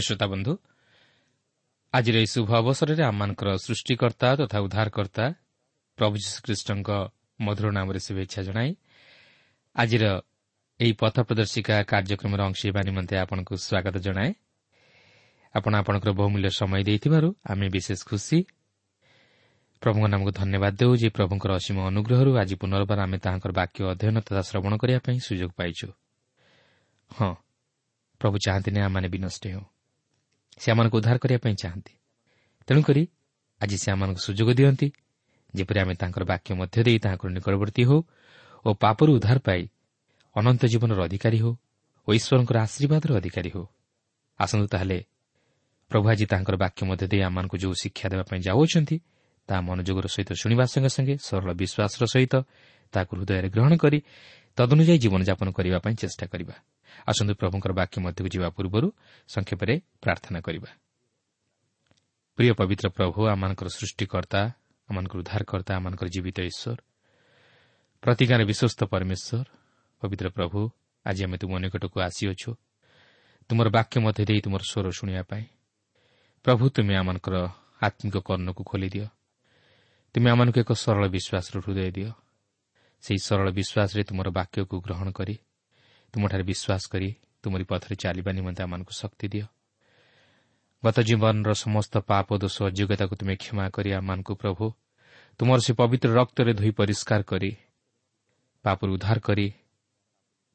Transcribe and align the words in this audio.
ପ୍ରିୟ 0.00 0.06
ଶ୍ରୋତା 0.08 0.26
ବନ୍ଧୁ 0.32 0.52
ଆଜିର 1.94 2.16
ଏହି 2.22 2.28
ଶୁଭ 2.34 2.48
ଅବସରରେ 2.56 3.02
ଆମମାନଙ୍କର 3.04 3.48
ସୃଷ୍ଟିକର୍ତ୍ତା 3.58 4.28
ତଥା 4.40 4.58
ଉଦ୍ଧାରକର୍ତ୍ତା 4.64 5.24
ପ୍ରଭୁ 5.98 6.14
ଯୀଶୁଖ୍ରୀଷ୍ଟଙ୍କ 6.22 6.90
ମଧୁର 7.40 7.66
ନାମରେ 7.76 8.00
ଶୁଭେଚ୍ଛା 8.06 8.40
ଜଣାଇ 8.48 8.70
ଆଜିର 9.76 10.04
ଏହି 10.80 10.92
ପଥ 11.00 11.16
ପ୍ରଦର୍ଶିକା 11.28 11.74
କାର୍ଯ୍ୟକ୍ରମର 11.92 12.40
ଅଂଶ 12.48 12.60
ହେବା 12.66 12.80
ନିମନ୍ତେ 12.88 13.14
ଆପଣଙ୍କୁ 13.24 13.54
ସ୍ୱାଗତ 13.60 13.96
ଜଣାଏ 14.06 14.30
ଆପଣ 15.54 15.72
ଆପଣଙ୍କର 15.80 16.10
ବହୁମୂଲ୍ୟ 16.20 16.50
ସମୟ 16.60 16.82
ଦେଇଥିବାରୁ 16.88 17.28
ଆମେ 17.50 17.66
ବିଶେଷ 17.74 18.00
ଖୁସି 18.10 18.38
ପ୍ରଭୁଙ୍କ 19.82 20.06
ନାମକୁ 20.12 20.30
ଧନ୍ୟବାଦ 20.40 20.72
ଦେଉ 20.80 20.92
ଯେ 21.02 21.08
ପ୍ରଭୁଙ୍କର 21.16 21.50
ଅସୀମ 21.60 21.76
ଅନୁଗ୍ରହରୁ 21.90 22.30
ଆଜି 22.40 22.54
ପୁନର୍ବାର 22.62 22.98
ଆମେ 23.06 23.18
ତାହାଙ୍କର 23.24 23.52
ବାକ୍ୟ 23.60 23.78
ଅଧ୍ୟୟନ 23.92 24.16
ତଥା 24.26 24.42
ଶ୍ରବଣ 24.48 24.72
କରିବା 24.80 25.00
ପାଇଁ 25.06 25.18
ସୁଯୋଗ 25.26 25.50
ପାଇଛୁ 25.58 25.86
ହଁ 27.10 27.32
ପ୍ରଭୁ 28.20 28.36
ଚାହାନ୍ତିନି 28.44 28.78
ଆମମାନେ 28.80 29.08
ବିନଷ୍ଟ 29.08 29.42
ହେଉ 29.46 29.64
ସେ 30.60 30.66
ଆମମାନଙ୍କୁ 30.72 30.96
ଉଦ୍ଧାର 31.00 31.16
କରିବା 31.22 31.40
ପାଇଁ 31.44 31.54
ଚାହାନ୍ତି। 31.62 31.92
ତେଣୁକରି 32.68 33.02
ଆଜି 33.60 33.76
ସେ 33.82 33.88
ଆମମାନଙ୍କୁ 33.94 34.20
ସୁଯୋଗ 34.26 34.48
ଦିଅନ୍ତି 34.58 34.88
ଯେପରି 35.54 35.78
ଆମେ 35.82 35.94
ତାଙ୍କର 36.00 36.22
ବାକ୍ୟ 36.32 36.50
ମଧ୍ୟ 36.60 36.78
ଦେଇ 36.86 36.98
ତାହାଙ୍କର 37.04 37.28
ନିକଟବର୍ତ୍ତୀ 37.36 37.82
ହେଉ 37.88 38.00
ଓ 38.64 38.68
ପାପରୁ 38.82 39.10
ଉଦ୍ଧାର 39.16 39.38
ପାଇ 39.46 39.62
ଅନନ୍ତ 40.36 40.62
ଜୀବନର 40.72 40.98
ଅଧିକାରୀ 41.08 41.38
ହେଉ 41.42 41.52
ଓ 42.06 42.08
ଈଶ୍ୱରଙ୍କର 42.18 42.56
ଆଶୀର୍ବାଦର 42.66 43.10
ଅଧିକାରୀ 43.20 43.50
ହେଉ। 43.54 43.66
ଆସନ୍ତୁ 44.40 44.66
ତାହେଲେ 44.74 44.98
ପ୍ରଭୁ 45.90 46.06
ଆଜି 46.12 46.24
ତାଙ୍କର 46.32 46.54
ବାକ୍ୟ 46.64 46.80
ମଧ୍ୟ 46.88 47.04
ଦେଇ 47.12 47.22
ଆମମାନଙ୍କୁ 47.28 47.56
ଯେଉଁ 47.62 47.74
ଶିକ୍ଷା 47.82 48.06
ଦେବା 48.12 48.24
ପାଇଁ 48.30 48.40
ଯାଉଅଛନ୍ତି 48.46 48.96
ତାହା 49.48 49.60
ମନୋଯୋଗର 49.68 50.06
ସହିତ 50.14 50.30
ଶୁଣିବା 50.42 50.64
ସଙ୍ଗେ 50.72 50.90
ସଙ୍ଗେ 50.96 51.14
ସରଳ 51.26 51.50
ବିଶ୍ୱାସର 51.60 52.02
ସହିତ 52.14 52.34
ତାହାକୁ 52.92 53.12
ହୃଦୟରେ 53.18 53.48
ଗ୍ରହଣ 53.54 53.72
କରି 53.82 53.98
ତଦନୁଯାୟୀ 54.58 54.98
ଜୀବନଯାପନ 55.02 55.48
କରିବା 55.56 55.78
ପାଇଁ 55.84 55.94
ଚେଷ୍ଟା 56.02 56.24
କରିବା। 56.32 56.54
ଆସନ୍ତୁ 57.06 57.32
ପ୍ରଭୁଙ୍କର 57.34 57.72
ବାକ୍ୟ 57.72 57.96
ମଧ୍ୟକୁ 58.00 58.28
ଯିବା 58.28 58.48
ପୂର୍ବରୁ 58.50 58.88
ସଂକ୍ଷେପରେ 59.28 59.74
ପ୍ରାର୍ଥନା 60.02 60.38
କରିବା। 60.40 60.70
ପ୍ରିୟ 62.38 62.52
ପବିତ୍ର 62.54 62.86
ପ୍ରଭୁ 62.88 63.20
ଆମମାନଙ୍କର 63.28 63.68
ସୃଷ୍ଟିକର୍ତ୍ତା 63.68 64.40
ଆମମାନଙ୍କର 64.88 65.18
ଉଦ୍ଧାରକର୍ତ୍ତା 65.20 65.72
ଆମମାନଙ୍କର 65.76 66.08
ଜୀବିତ 66.08 66.38
ଈଶ୍ୱର 66.40 66.78
ପ୍ରତିଜ୍ଞାର 68.02 68.40
ବିଶ୍ୱସ୍ତ 68.44 68.80
ପରମେଶ୍ୱର 68.84 69.48
ପବିତ୍ର 70.02 70.26
ପ୍ରଭୁ 70.28 70.58
ଆଜି 71.06 71.22
ଆମେ 71.24 71.36
ତୁମ 71.36 71.52
ନିକଟକୁ 71.58 71.96
ଆସିଅଛୁ। 72.00 72.50
ତୁମର 73.48 73.66
ବାକ୍ୟ 73.68 73.96
ମଧ୍ୟ 74.00 74.22
ଦେଇ 74.24 74.40
ତୁମର 74.40 74.62
ସ୍ୱର 74.62 74.86
ଶୁଣିବା 74.90 75.22
ପାଇଁ। 75.22 75.44
ପ୍ରଭୁ 76.44 76.64
ତୁମେ 76.74 76.94
ଆମମାନଙ୍କର 76.96 77.36
ଆତ୍ମିକ 77.82 78.16
କର୍ଣ୍ଣକୁ 78.28 78.62
ଖୋଲିଦିଅ। 78.64 79.06
ତୁମେ 80.14 80.28
ଆମମାନଙ୍କୁ 80.30 80.58
ଏକ 80.60 80.70
ସରଳ 80.72 81.04
ବିଶ୍ୱାସର 81.08 81.56
ହୃଦୟ 81.64 81.90
ଦିଅ। 81.96 82.10
ସେହି 83.04 83.20
ସରଳ 83.26 83.46
ବିଶ୍ୱାସରେ 83.50 84.02
ତୁମର 84.04 84.28
ବାକ୍ୟକୁ 84.30 84.76
ଗ୍ରହଣ 84.80 85.08
କରି 85.12 85.34
ତୁମଠାରେ 86.12 86.42
ବିଶ୍ୱାସ 86.42 86.82
କରି 86.90 87.08
ତୁମରି 87.42 87.64
ପଥରେ 87.64 87.94
ଚାଲିବା 87.96 88.30
ନିମନ୍ତେ 88.32 88.62
ଆମମାନଙ୍କୁ 88.62 88.92
ଶକ୍ତି 88.92 89.26
ଦିଅ 89.28 89.46
ଗତ 90.84 90.96
ଜୀବନର 91.00 91.52
ସମସ୍ତ 91.54 91.94
ପାପ 92.00 92.28
ଦୋଷ 92.38 92.56
ଅଯୋଗ୍ୟତାକୁ 92.62 93.14
ତୁମେ 93.16 93.34
କ୍ଷମା 93.36 93.64
କରି 93.68 93.90
ଆମମାନଙ୍କୁ 93.92 94.32
ପ୍ରଭୁ 94.34 94.64
ତୁମର 95.40 95.58
ସେ 95.60 95.72
ପବିତ୍ର 95.72 96.10
ରକ୍ତରେ 96.14 96.52
ଧୋଇ 96.52 96.70
ପରିଷ୍କାର 96.70 97.22
କରି 97.22 97.50
ପାପରୁ 98.64 98.90
ଉଦ୍ଧାର 98.92 99.18
କରି 99.20 99.46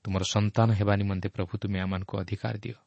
ତୁମର 0.04 0.24
ସନ୍ତାନ 0.24 0.68
ହେବା 0.74 0.94
ନିମନ୍ତେ 0.96 1.28
ପ୍ରଭୁ 1.30 1.54
ତୁମେ 1.57 1.78
ଆମମାନଙ୍କୁ 1.80 2.13
ଅଧିକାର 2.18 2.56
ଦିଅ 2.57 2.78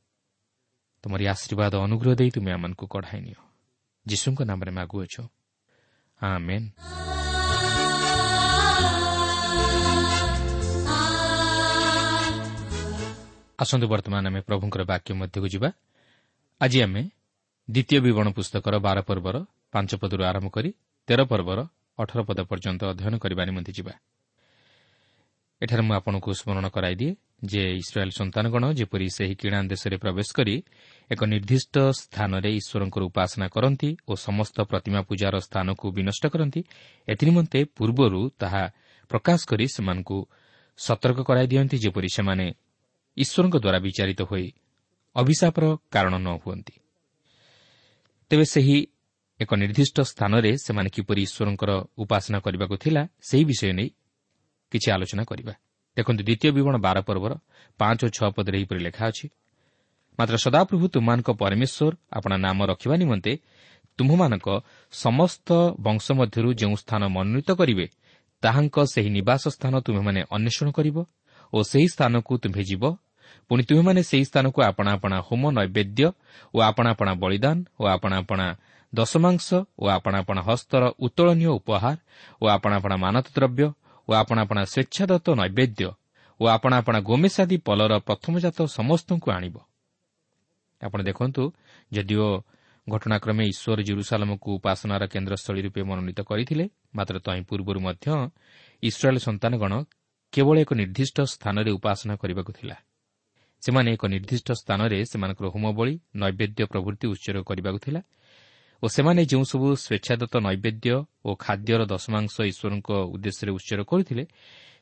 ତୁମର 1.03 1.21
ଆଶୀର୍ବାଦ 1.35 1.73
ଅନୁଗ୍ରହ 1.87 2.13
ଦେଇ 2.15 2.31
ତୁମେ 2.31 2.51
ଆମମାନଙ୍କୁ 2.53 2.85
କଢ଼ାଇ 2.87 3.21
ନିଅ 3.21 3.39
ଯୀଶୁଙ୍କ 4.07 4.41
ନାମରେ 4.43 4.71
ମାଗୁଅଛୁ 4.71 5.23
ଆସନ୍ତୁ 13.59 13.87
ବର୍ତ୍ତମାନ 13.93 14.25
ଆମେ 14.31 14.41
ପ୍ରଭୁଙ୍କର 14.49 14.83
ବାକ୍ୟ 14.93 15.11
ମଧ୍ୟକୁ 15.21 15.49
ଯିବା। 15.55 15.69
ଆଜି 16.61 16.79
ଆମେ 16.87 17.03
ଦ୍ୱିତୀୟ 17.69 17.99
ବିବରଣ 18.05 18.29
ପୁସ୍ତକର 18.39 18.75
ବାର 18.87 18.99
ପର୍ବର 19.09 19.37
ପାଞ୍ଚ 19.73 19.91
ପଦରୁ 20.03 20.23
ଆରମ୍ଭ 20.31 20.49
କରି 20.57 20.71
ତେର 21.09 21.21
ପର୍ବର 21.31 21.59
ଅଠର 21.99 22.21
ପଦ 22.29 22.39
ପର୍ଯ୍ୟନ୍ତ 22.51 22.83
ଅଧ୍ୟୟନ 22.93 23.15
କରିବା 23.23 23.43
ନିମନ୍ତେ 23.49 23.73
ଯିବା। 23.79 23.93
ଏଠାରେ 25.63 25.83
ମୁଁ 25.83 25.95
ଆପଣଙ୍କୁ 26.01 26.31
ସ୍ମରଣ 26.41 26.67
କରାଇଦିଏ 26.77 27.13
ଯେ 27.51 27.63
ଇସ୍ରାଏଲ୍ 27.83 28.15
ସନ୍ତାନଗଣ 28.21 28.65
ଯେପରି 28.79 29.07
ସେହି 29.17 29.35
କିଣା 29.41 29.59
ଦେଶରେ 29.73 29.97
ପ୍ରବେଶ 30.05 30.29
କରି 30.39 30.55
ଏକ 31.11 31.21
ନିର୍ଦ୍ଦିଷ୍ଟ 31.33 31.75
ସ୍ଥାନରେ 32.01 32.51
ଈଶ୍ୱରଙ୍କର 32.61 33.03
ଉପାସନା 33.11 33.47
କରନ୍ତି 33.55 33.91
ଓ 34.11 34.13
ସମସ୍ତ 34.27 34.57
ପ୍ରତିମା 34.71 35.01
ପୂଜାର 35.09 35.35
ସ୍ଥାନକୁ 35.39 35.87
ବିନଷ୍ଟ 35.97 36.25
କରନ୍ତି 36.35 36.61
ଏଥିନିମନ୍ତେ 37.09 37.61
ପୂର୍ବରୁ 37.77 38.21
ତାହା 38.39 38.65
ପ୍ରକାଶ 39.11 39.41
କରି 39.51 39.67
ସେମାନଙ୍କୁ 39.75 40.19
ସତର୍କ 40.79 41.19
କରାଇ 41.29 41.47
ଦିଅନ୍ତି 41.53 41.77
ଯେପରି 41.85 42.09
ସେମାନେ 42.17 42.47
ଈଶ୍ୱରଙ୍କ 43.23 43.57
ଦ୍ୱାରା 43.65 43.79
ବିଚାରିତ 43.87 44.21
ହୋଇ 44.31 44.47
ଅଭିଶାପର 45.17 45.65
କାରଣ 45.95 46.15
ନ 46.25 46.29
ହୁଅନ୍ତି। 46.43 46.75
ତେବେ 48.31 48.45
ସେହି 48.55 48.79
ଏକ 49.41 49.51
ନିର୍ଦ୍ଦିଷ୍ଟ 49.63 49.97
ସ୍ଥାନରେ 50.11 50.51
ସେମାନେ 50.65 50.89
କିପରି 50.97 51.21
ଈଶ୍ୱରଙ୍କର 51.27 51.71
ଉପାସନା 52.03 52.39
କରିବାକୁ 52.45 52.75
ଥିଲା 52.85 53.03
ସେହି 53.29 53.45
ବିଷୟ 53.51 53.73
ନେଇ 53.79 53.89
କିଛି 54.73 54.89
ଆଲୋଚନା 54.95 55.25
କରିବା। 55.31 55.55
ଦେଖନ୍ତୁ 55.97 56.23
ଦ୍ୱିତୀୟ 56.25 56.51
ବିବରଣ 56.57 56.77
ବାର 56.87 56.99
ପର୍ବର 57.09 57.33
ପାଞ୍ଚ 57.81 58.01
ଓ 58.05 58.09
ଛଅ 58.17 58.29
ପଦରେ 58.37 58.57
ଏହିପରି 58.59 58.81
ଲେଖା 58.87 59.05
ଅଛି 59.11 59.27
ମାତ୍ର 60.19 60.35
ସଦାପ୍ରଭୁ 60.45 60.85
ତୁମମାନଙ୍କ 60.95 61.29
ପରମେଶ୍ୱର 61.43 61.93
ଆପଣା 62.19 62.37
ନାମ 62.47 62.59
ରଖିବା 62.71 62.95
ନିମନ୍ତେ 63.03 63.33
ତୁମ୍ଭମାନଙ୍କ 63.99 64.49
ସମସ୍ତ 64.93 65.49
ବଂଶ 65.87 66.07
ମଧ୍ୟରୁ 66.21 66.49
ଯେଉଁ 66.61 66.77
ସ୍ଥାନ 66.83 67.03
ମନୋନୀତ 67.17 67.51
କରିବେ 67.61 67.87
ତାହାଙ୍କ 68.43 68.77
ସେହି 68.95 69.11
ନିବାସ 69.19 69.43
ସ୍ଥାନ 69.57 69.75
ତୁମେମାନେ 69.87 70.21
ଅନ୍ୱେଷଣ 70.37 70.69
କରିବ 70.79 70.97
ଓ 71.53 71.59
ସେହି 71.71 71.89
ସ୍ଥାନକୁ 71.95 72.33
ତୁମ୍ଭେ 72.43 72.63
ଯିବ 72.71 72.85
ପୁଣି 73.49 73.63
ତୁମେମାନେ 73.69 74.01
ସେହି 74.11 74.25
ସ୍ଥାନକୁ 74.29 74.59
ଆପଣା 74.71 74.91
ଆପଣା 74.97 75.17
ହୋମ 75.29 75.43
ନୈବେଦ୍ୟ 75.59 76.07
ଓ 76.55 76.59
ଆପଣା 76.69 76.89
ଆପଣା 76.95 77.13
ବଳିଦାନ 77.23 77.59
ଓ 77.81 77.85
ଆପଣା 77.95 78.17
ଆପଣା 78.23 78.47
ଦଶମାଂଶ 78.93 79.47
ଓ 79.83 79.85
ଆପଣା 79.97 80.17
ଆପଣା 80.23 80.41
ହସ୍ତର 80.49 80.83
ଉତ୍ତୋଳନୀୟ 81.07 81.49
ଉପହାର 81.59 81.97
ଓ 82.43 82.45
ଆପଣା 82.57 82.75
ଆପଣା 82.81 82.97
ମାନତ 83.05 83.27
ଦ୍ରବ୍ୟ 83.37 83.65
ଓ 84.09 84.11
ଆପଣା 84.21 84.41
ଆପଣା 84.45 84.63
ସ୍ୱେଚ୍ଛାଦତ୍ତ 84.73 85.27
ନୈବେଦ୍ୟ 85.41 85.83
ଓ 86.41 86.45
ଆପଣା 86.57 86.75
ଆପଣା 86.81 86.99
ଗୋମେଶାଦି 87.09 87.57
ପଲର 87.69 87.93
ପ୍ରଥମଜାତ 88.09 88.59
ସମସ୍ତଙ୍କୁ 88.79 89.29
ଆଣିବ। 89.37 89.57
ଆପଣ 90.83 90.99
ଦେଖନ୍ତୁ 91.09 91.43
ଯଦିଓ 91.93 92.29
ଘଟଣାକ୍ରମେ 92.87 93.45
ଈଶ୍ୱର 93.53 93.79
ଜିରୁସାଲମକୁ 93.89 94.49
ଉପାସନାର 94.59 95.03
କେନ୍ଦ୍ରସ୍ଥଳୀ 95.13 95.61
ରୂପେ 95.67 95.81
ମନୋନୀତ 95.89 96.21
କରିଥିଲେ 96.31 96.65
ମାତ୍ର 96.97 97.17
ତହିଁ 97.27 97.43
ପୂର୍ବରୁ 97.49 97.81
ମଧ୍ୟ 97.87 98.07
ଇସ୍ରାଏଲ୍ 98.83 99.21
ସନ୍ତାନଗଣ 99.27 99.73
କେବଳ 100.33 100.55
ଏକ 100.65 100.71
ନିର୍ଦ୍ଦିଷ୍ଟ 100.81 101.19
ସ୍ଥାନରେ 101.35 101.71
ଉପାସନା 101.79 102.15
କରିବାକୁ 102.23 102.53
ଥିଲା। 102.59 102.77
ସେମାନେ 103.63 103.89
ଏକ 103.93 104.05
ନିର୍ଦ୍ଦିଷ୍ଟ 104.07 104.49
ସ୍ଥାନରେ 104.53 104.99
ସେମାନଙ୍କର 105.05 105.47
ହୋମବଳି 105.55 105.95
ନୈବେଦ୍ୟ 106.17 106.63
ପ୍ରଭୃତି 106.73 107.07
ଉତ୍ସର୍ଗ 107.13 107.43
କରିବାକୁ 107.51 107.79
ଥିଲା 107.87 108.01
ଓ 108.83 108.87
ସେମାନେ 108.89 109.23
ଯେଉଁସବୁ 109.31 109.67
ସ୍ୱେଚ୍ଛାଦତ୍ତ 109.85 110.35
ନୈବେଦ୍ୟ 110.47 110.91
ଓ 111.25 111.31
ଖାଦ୍ୟର 111.45 111.81
ଦଶମାଂଶ 111.93 112.35
ଈଶ୍ୱରଙ୍କ 112.51 112.91
ଉଦ୍ଦେଶ୍ୟରେ 113.15 113.51
ଉତ୍ସର୍ଗ 113.59 113.83
କରୁଥିଲେ 113.91 114.25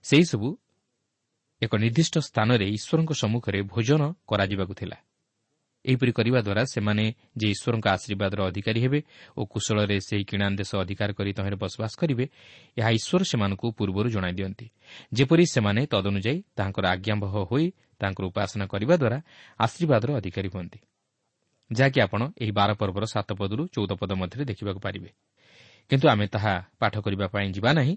ସେହିସବୁ 0.05 0.49
ଏକ 1.63 1.73
ନିର୍ଦ୍ଦିଷ୍ଟ 1.83 2.15
ସ୍ଥାନରେ 2.29 2.67
ଈଶ୍ୱରଙ୍କ 2.77 3.13
ସମ୍ମୁଖରେ 3.23 3.61
ଭୋଜନ 3.73 4.03
କରାଯିବାକୁ 4.29 4.75
ଥିଲା। 4.75 4.97
ଏହିପରି 5.87 6.13
କରିବା 6.13 6.41
ଦ୍ୱାରା 6.41 6.63
ସେମାନେ 6.75 7.05
ଯେ 7.39 7.47
ଈଶ୍ୱରଙ୍କ 7.55 7.87
ଆଶୀର୍ବାଦର 7.87 8.41
ଅଧିକାରୀ 8.51 8.81
ହେବେ 8.85 9.01
ଓ 9.39 9.41
କୁଶଳରେ 9.53 9.97
ସେହି 10.09 10.25
କିଣା 10.31 10.47
ଦେଶ 10.59 10.71
ଅଧିକାର 10.83 11.11
କରି 11.19 11.31
ତହିଁରେ 11.39 11.57
ବସବାସ 11.63 11.93
କରିବେ 12.01 12.25
ଏହା 12.79 12.91
ଈଶ୍ୱର 12.99 13.23
ସେମାନଙ୍କୁ 13.31 13.67
ପୂର୍ବରୁ 13.79 14.09
ଜଣାଇ 14.11 14.35
ଦିଅନ୍ତି। 14.39 14.67
ଯେପରି 15.13 15.45
ସେମାନେ 15.47 15.81
ତଦନୁଯାୟୀ 15.93 16.39
ତାହାଙ୍କର 16.57 16.85
ଆଜ୍ଞାବହ 16.95 17.33
ହୋଇ 17.51 17.67
ତାଙ୍କର 18.01 18.25
ଉପାସନା 18.31 18.65
କରିବା 18.73 18.95
ଦ୍ୱାରା 18.97 19.19
ଆଶୀର୍ବାଦର 19.61 20.09
ଅଧିକାରୀ 20.21 20.49
ହୁଅନ୍ତି। 20.55 20.79
ଯାହାକି 21.71 21.99
ଆପଣ 22.01 22.21
ଏହି 22.39 22.53
ବାର 22.53 22.71
ପର୍ବର 22.81 23.05
ସାତ 23.05 23.29
ପଦରୁ 23.33 23.63
ଚଉଦ 23.75 23.93
ପଦ 24.01 24.11
ମଧ୍ୟରେ 24.13 24.45
ଦେଖିବାକୁ 24.45 24.81
ପାରିବେ। 24.81 25.11
କିନ୍ତୁ 25.91 26.07
ଆମେ 26.09 26.27
ତାହା 26.27 26.55
ପାଠ 26.81 26.95
କରିବା 26.99 27.27
ପାଇଁ 27.27 27.47
ଯିବା 27.53 27.71
ନାହିଁ। 27.73 27.95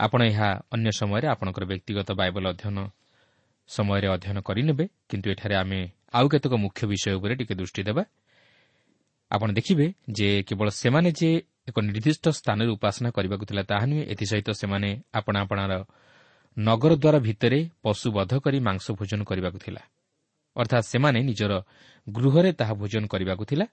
ଆପଣ 0.00 0.20
ଏହା 0.22 0.48
ଅନ୍ୟ 0.74 0.88
ସମୟରେ 1.00 1.26
ଆପଣଙ୍କର 1.28 1.64
ବ୍ୟକ୍ତିଗତ 1.64 2.08
ବାଇବଲ 2.12 2.44
ଅଧ୍ୟୟନ 2.52 2.78
ସମୟରେ 3.68 4.06
ଅଧ୍ୟୟନ 4.08 4.38
କରିନେବେ 4.40 4.84
କିନ୍ତୁ 5.08 5.26
ଏଠାରେ 5.30 5.54
ଆମେ 5.54 5.80
ଆଉ 6.12 6.26
କେତେକ 6.32 6.52
ମୁଖ୍ୟ 6.64 6.82
ବିଷୟ 6.92 7.10
ଉପରେ 7.18 7.34
ଟିକେ 7.40 7.54
ଦୃଷ୍ଟି 7.60 7.82
ଦେବା। 7.88 8.02
ଆପଣ 9.30 9.48
ଦେଖିବେ 9.58 9.86
ଯେ 10.16 10.28
କେବଳ 10.48 10.68
ସେମାନେ 10.82 11.10
ଯେ 11.20 11.30
ଏକ 11.68 11.76
ନିର୍ଦ୍ଦିଷ୍ଟ 11.86 12.24
ସ୍ଥାନରେ 12.38 12.70
ଉପାସନା 12.76 13.08
କରିବାକୁ 13.16 13.44
ଥିଲା 13.50 13.62
ତାହା 13.70 13.84
ନୁହେଁ 13.90 14.04
ଏଥିସହିତ 14.12 14.48
ସେମାନେ 14.60 14.88
ଆପଣା 15.18 15.38
ଆପଣାର 15.44 15.72
ନଗର 16.56 16.92
ଦ୍ୱାର 17.02 17.16
ଭିତରେ 17.26 17.60
ପଶୁ 17.84 18.06
ବଧ 18.16 18.32
କରି 18.44 18.58
ମାଂସ 18.68 18.86
ଭୋଜନ 18.98 19.20
କରିବାକୁ 19.30 19.58
ଥିଲା। 19.64 19.82
ଅର୍ଥାତ୍ 20.56 20.86
ସେମାନେ 20.92 21.18
ନିଜର 21.28 21.52
ଗୃହରେ 22.06 22.50
ତାହା 22.60 22.74
ଭୋଜନ 22.80 23.04
କରିବାକୁ 23.12 23.44
ଥିଲା 23.50 23.66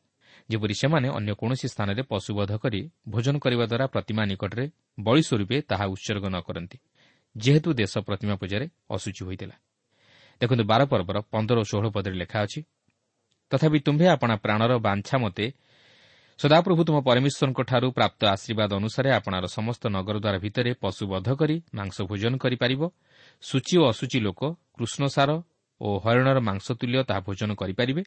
ଯେପରି 0.49 0.73
ସେମାନେ 0.81 1.07
ଅନ୍ୟ 1.17 1.31
କୌଣସି 1.39 1.67
ସ୍ଥାନରେ 1.73 2.01
ପଶୁବଧ 2.11 2.51
କରି 2.63 2.81
ଭୋଜନ 3.09 3.35
କରିବା 3.43 3.65
ଦ୍ୱାରା 3.71 3.85
ପ୍ରତିମା 3.93 4.23
ନିକଟରେ 4.31 4.65
ବଳି 4.99 5.21
ସ୍ୱରୂପେ 5.27 5.57
ତାହା 5.69 5.85
ଉତ୍ସର୍ଗ 5.93 6.25
ନ 6.33 6.37
କରନ୍ତି 6.47 6.77
ଯେହେତୁ 7.35 7.69
ଦେଶ 7.79 7.93
ପ୍ରତିମା 8.07 8.35
ପୂଜାରେ 8.41 8.65
ଅସୁଚି 8.95 9.21
ହୋଇଥିଲା। 9.27 9.55
ଦେଖନ୍ତୁ 10.41 10.63
ବାର 10.71 10.81
ପର୍ବର 10.91 11.17
ପନ୍ଦର 11.33 11.57
ଓ 11.59 11.65
ଷୋହଳ 11.71 11.85
ପଦରେ 11.95 12.15
ଲେଖା 12.21 12.39
ଅଛି 12.45 12.59
ତଥାପି 13.51 13.79
ତୁମ୍ଭେ 13.85 14.05
ଆପଣା 14.15 14.35
ପ୍ରାଣର 14.43 14.71
ବାଞ୍ଛା 14.85 15.15
ମତେ 15.23 15.45
ସଦାପ୍ରଭୁ 16.39 16.81
ତୁମ 16.87 16.97
ପରମେଶ୍ୱରଙ୍କଠାରୁ 17.07 17.87
ପ୍ରାପ୍ତ 17.91 18.21
ଆଶୀର୍ବାଦ 18.35 18.71
ଅନୁସାରେ 18.79 19.09
ଆପଣାର 19.11 19.45
ସମସ୍ତ 19.57 19.83
ନଗରଦ୍ୱାର 19.95 20.35
ଭିତରେ 20.39 20.71
ପଶୁବଧ 20.83 21.27
କରି 21.35 21.55
ମାଂସ 21.77 21.97
ଭୋଜନ 22.09 22.33
କରିପାରିବ। 22.43 22.81
ସୂଚି 23.43 23.75
ଓ 23.81 23.83
ଅସୁଚି 23.91 24.19
ଲୋକ 24.25 24.41
କୃଷ୍ଣସାର 24.75 25.29
ଓ 25.81 25.87
ହରିଣର 26.03 26.37
ମାଂସ 26.39 26.65
ତୁଲ୍ୟ 26.79 26.99
ତାହା 27.09 27.21
ଭୋଜନ 27.27 27.49
କରିପାରିବେ। 27.61 28.03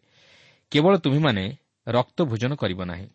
କେବଳ 0.72 0.92
ତୁମେମାନେ 1.04 1.44
ରକ୍ତ 1.86 2.18
ଭୋଜନ 2.30 2.52
କରିବ 2.56 2.80
ନାହିଁ। 2.84 3.08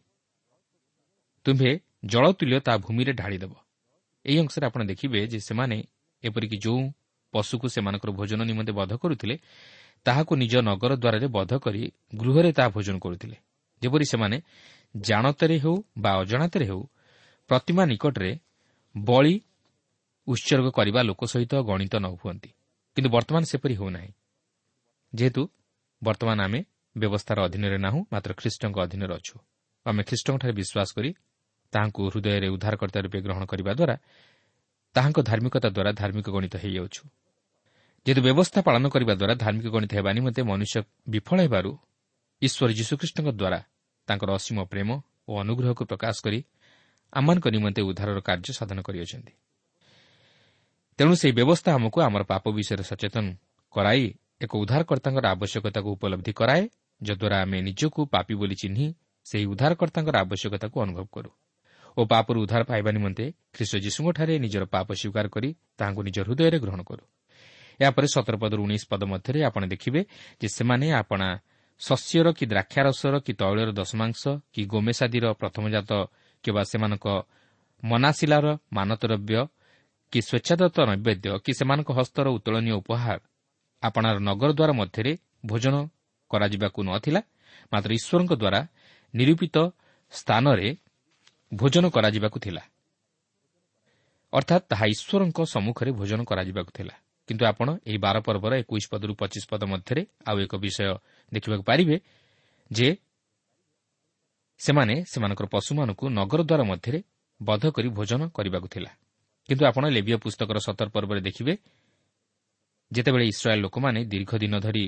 ତୁମ୍ଭେ 1.45 1.71
ଜଳ 2.05 2.25
ତୁଲ୍ୟ 2.38 2.57
ତାହା 2.65 2.77
ଭୂମିରେ 2.77 3.13
ଢାଳିଦେବ। 3.13 3.53
ଏହି 4.25 4.38
ଅଂଶରେ 4.43 4.65
ଆପଣ 4.69 4.81
ଦେଖିବେ 4.91 5.19
ଯେ 5.31 5.39
ସେମାନେ 5.39 5.77
ଏପରିକି 6.24 6.57
ଯେଉଁ 6.57 6.81
ପଶୁକୁ 7.34 7.67
ସେମାନଙ୍କର 7.69 8.10
ଭୋଜନ 8.12 8.41
ନିମନ୍ତେ 8.43 8.72
ବଧ 8.72 8.91
କରୁଥିଲେ 8.98 9.36
ତାହାକୁ 10.05 10.34
ନିଜ 10.36 10.53
ନଗର 10.69 10.91
ଦ୍ୱାରରେ 10.96 11.27
ବଧ 11.27 11.51
କରି 11.57 11.81
ଗୃହରେ 12.15 12.51
ତାହା 12.51 12.69
ଭୋଜନ 12.69 12.96
କରୁଥିଲେ। 13.00 13.38
ଯେପରି 13.81 14.05
ସେମାନେ 14.05 14.38
ଜାଣତରେ 14.98 15.57
ହେଉ 15.57 15.75
ବା 15.98 16.12
ଅଜାଣତରେ 16.22 16.65
ହେଉ 16.65 16.81
ପ୍ରତିମା 17.50 17.84
ନିକଟରେ 17.86 18.31
ବଳି 18.98 19.34
ଉତ୍ସର୍ଗ 20.27 20.67
କରିବା 20.72 21.01
ଲୋକ 21.01 21.22
ସହିତ 21.25 21.53
ଗଣିତ 21.69 21.93
ନ 21.96 22.05
ହୁଅନ୍ତି। 22.15 22.50
କିନ୍ତୁ 22.98 23.10
ବର୍ତ୍ତମାନ 23.10 23.43
ସେପରି 23.43 23.74
ହେଉନାହିଁ। 23.75 24.12
ଯେହେତୁ 25.13 25.41
ବର୍ତ୍ତମାନ 26.01 26.38
ଆମେ 26.41 26.60
ବ୍ୟବସ୍ଥାର 26.96 27.38
ଅଧୀନରେ 27.48 27.77
ନାହୁଁ 27.77 28.00
ମାତ୍ର 28.13 28.31
ଖ୍ରୀଷ୍ଟଙ୍କ 28.34 28.77
ଅଧୀନରେ 28.79 29.13
ଅଛୁ। 29.19 29.36
ଆମେ 29.86 30.01
ଖ୍ରୀଷ୍ଟଙ୍କଠାରେ 30.03 30.53
ବିଶ୍ୱାସ 30.60 30.89
କରି 30.98 31.10
ତାହାଙ୍କୁ 31.74 32.01
ହୃଦୟରେ 32.10 32.48
ଉଦ୍ଧାରକର୍ତ୍ତା 32.55 33.00
ରୂପେ 33.05 33.19
ଗ୍ରହଣ 33.25 33.43
କରିବା 33.46 33.72
ଦ୍ୱାରା 33.74 33.96
ତାହାଙ୍କ 34.97 35.19
ଧାର୍ମିକତା 35.29 35.69
ଦ୍ୱାରା 35.69 35.91
ଧାର୍ମିକ 36.01 36.27
ଗଣିତ 36.35 36.55
ହୋଇଯାଉଛୁ। 36.63 37.01
ଯେହେତୁ 38.05 38.21
ବ୍ୟବସ୍ଥା 38.27 38.59
ପାଳନ 38.67 38.85
କରିବା 38.93 39.13
ଦ୍ୱାରା 39.19 39.35
ଧାର୍ମିକ 39.43 39.67
ଗଣିତ 39.75 39.91
ହେବା 39.97 40.11
ନିମନ୍ତେ 40.17 40.41
ମନୁଷ୍ୟ 40.49 40.77
ବିଫଳ 41.13 41.37
ହେବାରୁ 41.45 41.71
ଈଶ୍ୱର 42.41 42.69
ଯୀଶୁଖ୍ରୀଷ୍ଟଙ୍କ 42.79 43.29
ଦ୍ୱାରା 43.39 43.59
ତାଙ୍କର 44.07 44.29
ଅସୀମ 44.39 44.57
ପ୍ରେମ 44.71 44.89
ଓ 45.29 45.31
ଅନୁଗ୍ରହକୁ 45.43 45.83
ପ୍ରକାଶ 45.91 46.15
କରି 46.25 46.39
ଆମମାନଙ୍କ 47.13 47.45
ନିମନ୍ତେ 47.55 47.81
ଉଦ୍ଧାରର 47.89 48.19
କାର୍ଯ୍ୟ 48.27 48.51
ସାଧନ 48.59 48.79
କରିଅଛନ୍ତି। 48.87 49.33
ତେଣୁ 50.99 51.13
ସେହି 51.21 51.33
ବ୍ୟବସ୍ଥା 51.39 51.69
ଆମକୁ 51.77 51.97
ଆମର 52.07 52.21
ପାପ 52.31 52.43
ବିଷୟରେ 52.57 52.83
ସଚେତନ 52.91 53.25
କରାଇ 53.73 54.03
ଏକ 54.43 54.51
ଉଦ୍ଧାରକର୍ତ୍ତାଙ୍କର 54.63 55.25
ଆବଶ୍ୟକତାକୁ 55.35 55.89
ଉପଲବ୍ଧି 55.95 56.31
କରାଏ 56.39 56.63
ଯଦ୍ୱାରା 57.01 57.37
ଆମେ 57.43 57.57
ନିଜକୁ 57.67 58.01
ପାପି 58.13 58.33
ବୋଲି 58.39 58.55
ଚିହ୍ନି 58.61 58.85
ସେହି 59.25 59.45
ଉଦ୍ଧାରକର୍ତ୍ତାଙ୍କର 59.53 60.15
ଆବଶ୍ୟକତାକୁ 60.25 60.75
ଅନୁଭବ 60.85 61.05
କରୁ। 61.15 61.29
ଓ 61.97 62.01
ପାପରୁ 62.11 62.37
ଉଦ୍ଧାର 62.43 62.63
ପାଇବା 62.69 62.91
ନିମନ୍ତେ 62.97 63.25
ଖ୍ରୀଷ୍ଟ 63.55 63.73
ଯୀଶୁଙ୍କଠାରେ 63.85 64.33
ନିଜର 64.43 64.63
ପାପ 64.75 64.87
ସ୍ୱୀକାର 64.99 65.25
କରି 65.35 65.49
ତାହାଙ୍କୁ 65.79 66.01
ନିଜ 66.07 66.17
ହୃଦୟରେ 66.27 66.57
ଗ୍ରହଣ 66.63 66.81
କରୁ। 66.89 67.03
ଏହାପରେ 67.79 68.07
ସତର 68.13 68.35
ପଦରୁ 68.41 68.61
ଉଣେଇଶ 68.65 68.83
ପଦ 68.91 69.01
ମଧ୍ୟରେ 69.13 69.39
ଆପଣ 69.49 69.61
ଦେଖିବେ 69.73 70.01
ଯେ 70.41 70.47
ସେମାନେ 70.57 70.87
ଆପଣା 71.01 71.27
ଶସ୍ୟର 71.81 72.27
କି 72.37 72.45
ଦ୍ରାକ୍ଷାରସର 72.51 73.15
କି 73.25 73.33
ତୈଳର 73.41 73.69
ଦଶମାଂଶ 73.79 74.21
କି 74.53 74.61
ଗୋମେଶାଦୀର 74.73 75.25
ପ୍ରଥମଜାତ 75.41 75.91
କିମ୍ବା 76.43 76.63
ସେମାନଙ୍କ 76.71 77.07
ମନାସିଲାର 77.83 78.45
ମାନତରବ୍ୟ 78.77 79.39
କି 80.13 80.19
ସ୍ୱେଚ୍ଛାଦତ୍ତ 80.27 80.77
ନୈବେଦ୍ୟ 80.89 81.27
କି 81.45 81.51
ସେମାନଙ୍କ 81.59 81.89
ହସ୍ତର 81.99 82.25
ଉତ୍ତୋଳନୀୟ 82.37 82.73
ଉପହାର 82.81 83.19
ଆପଣାର 83.83 84.17
ନଗର 84.27 84.49
ଦ୍ୱାର 84.57 84.71
ମଧ୍ୟରେ 84.81 85.11
ଭୋଜନ 85.49 85.75
କରାଯିବାକୁ 86.31 86.79
ନ 86.87 86.91
ଥିଲା 87.05 87.21
ମାତ୍ର 87.71 87.89
ଈଶ୍ୱରଙ୍କ 87.99 88.33
ଦ୍ୱାରା 88.41 88.59
ନିରୂପିତ 89.13 89.55
ସ୍ଥାନରେ 90.11 90.67
ଭୋଜନ 91.51 91.85
କରାଯିବାକୁ 91.89 92.37
ଥିଲା। 92.39 92.61
ଅର୍ଥାତ୍ 94.33 94.63
ତାହା 94.69 94.85
ଈଶ୍ୱରଙ୍କ 94.85 95.39
ସମ୍ମୁଖରେ 95.45 95.91
ଭୋଜନ 95.91 96.19
କରାଯିବାକୁ 96.23 96.71
ଥିଲା। 96.71 96.95
କିନ୍ତୁ 97.29 97.43
ଆପଣ 97.45 97.67
ଏହି 97.87 97.97
ବାର 97.97 98.17
ପର୍ବର 98.19 98.51
ଏକୋଇଶ 98.63 98.85
ପଦରୁ 98.91 99.13
ପଚିଶ 99.21 99.43
ପଦ 99.51 99.61
ମଧ୍ୟରେ 99.63 100.01
ଆଉ 100.27 100.37
ଏକ 100.45 100.53
ବିଷୟ 100.55 100.87
ଦେଖିବାକୁ 101.31 101.63
ପାରିବେ 101.63 101.95
ଯେ 102.71 102.89
ସେମାନେ 104.59 104.93
ସେମାନଙ୍କର 105.05 105.47
ପଶୁମାନଙ୍କୁ 105.47 106.05
ନଗର 106.09 106.41
ଦ୍ୱାର 106.43 106.61
ମଧ୍ୟରେ 106.63 106.99
ବଧ 107.41 107.63
କରି 107.75 107.89
ଭୋଜନ 107.89 108.21
କରିବାକୁ 108.35 108.67
ଥିଲା। 108.67 108.91
କିନ୍ତୁ 109.49 109.63
ଆପଣ 109.65 109.83
ଲେବିୟ 109.87 110.15
ପୁସ୍ତକର 110.23 110.57
ସତର 110.59 110.87
ପର୍ବରେ 110.89 111.21
ଦେଖିବେ 111.21 111.53
ଯେତେବେଳେ 112.91 113.25
ଇସ୍ରାଏଲ୍ 113.27 113.61
ଲୋକମାନେ 113.61 113.99
ଦୀର୍ଘ 114.05 114.31
ଦିନ 114.37 114.53
ଧରି 114.59 114.85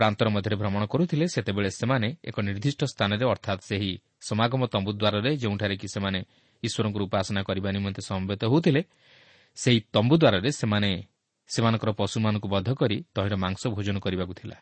ପ୍ରାନ୍ତର 0.00 0.26
ମଧ୍ୟରେ 0.32 0.56
ଭ୍ରମଣ 0.56 0.82
କରୁଥିଲେ 0.92 1.26
ସେତେବେଳେ 1.34 1.70
ସେମାନେ 1.80 2.08
ଏକ 2.28 2.36
ନିର୍ଦ୍ଦିଷ୍ଟ 2.40 2.82
ସ୍ଥାନରେ 2.92 3.24
ଅର୍ଥାତ୍ 3.32 3.62
ସେହି 3.68 3.92
ସମାଗମ 4.28 4.62
ତମ୍ବୁ 4.72 4.90
ଦ୍ୱାରରେ 4.96 5.30
ଯେଉଁଠାରେ 5.42 5.74
କି 5.80 5.88
ସେମାନେ 5.94 6.20
ଈଶ୍ୱରଙ୍କର 6.62 7.02
ଉପାସନା 7.08 7.40
କରିବା 7.48 7.68
ନିମନ୍ତେ 7.76 8.02
ସମବେତ 8.10 8.42
ହେଉଥିଲେ 8.52 8.82
ସେହି 9.58 9.78
ତମ୍ବୁ 9.94 10.14
ଦ୍ୱାରରେ 10.22 10.50
ସେମାନେ 10.60 10.90
ସେମାନଙ୍କର 11.50 11.90
ପଶୁମାନଙ୍କୁ 12.00 12.48
ବଧ 12.54 12.68
କରି 12.80 12.96
ତହିଁର 13.14 13.34
ମାଂସ 13.44 13.62
ଭୋଜନ 13.74 13.96
କରିବାକୁ 14.04 14.34
ଥିଲା 14.40 14.56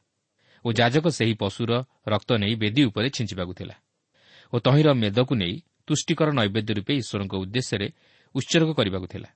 ଓ 0.64 0.68
ଯାଜକ 0.78 1.06
ସେହି 1.18 1.34
ପଶୁର 1.42 1.70
ରକ୍ତ 2.12 2.30
ନେଇ 2.42 2.54
ବେଦୀ 2.62 2.82
ଉପରେ 2.90 3.08
ଛିଞ୍ଚିବାକୁ 3.16 3.52
ଥିଲା 3.58 3.76
ଓ 4.52 4.56
ତହିଁର 4.66 4.88
ମେଦକୁ 5.02 5.34
ନେଇ 5.42 5.54
ତୁଷ୍ଟିକର 5.86 6.28
ନୈବେଦ୍ୟ 6.38 6.72
ରୂପେ 6.78 6.92
ଈଶ୍ୱରଙ୍କ 7.02 7.34
ଉଦ୍ଦେଶ୍ୟରେ 7.42 7.88
ଉତ୍ସର୍ଗ 8.34 8.70
କରିବାକୁ 8.78 9.06
ଥିଲା। 9.14 9.28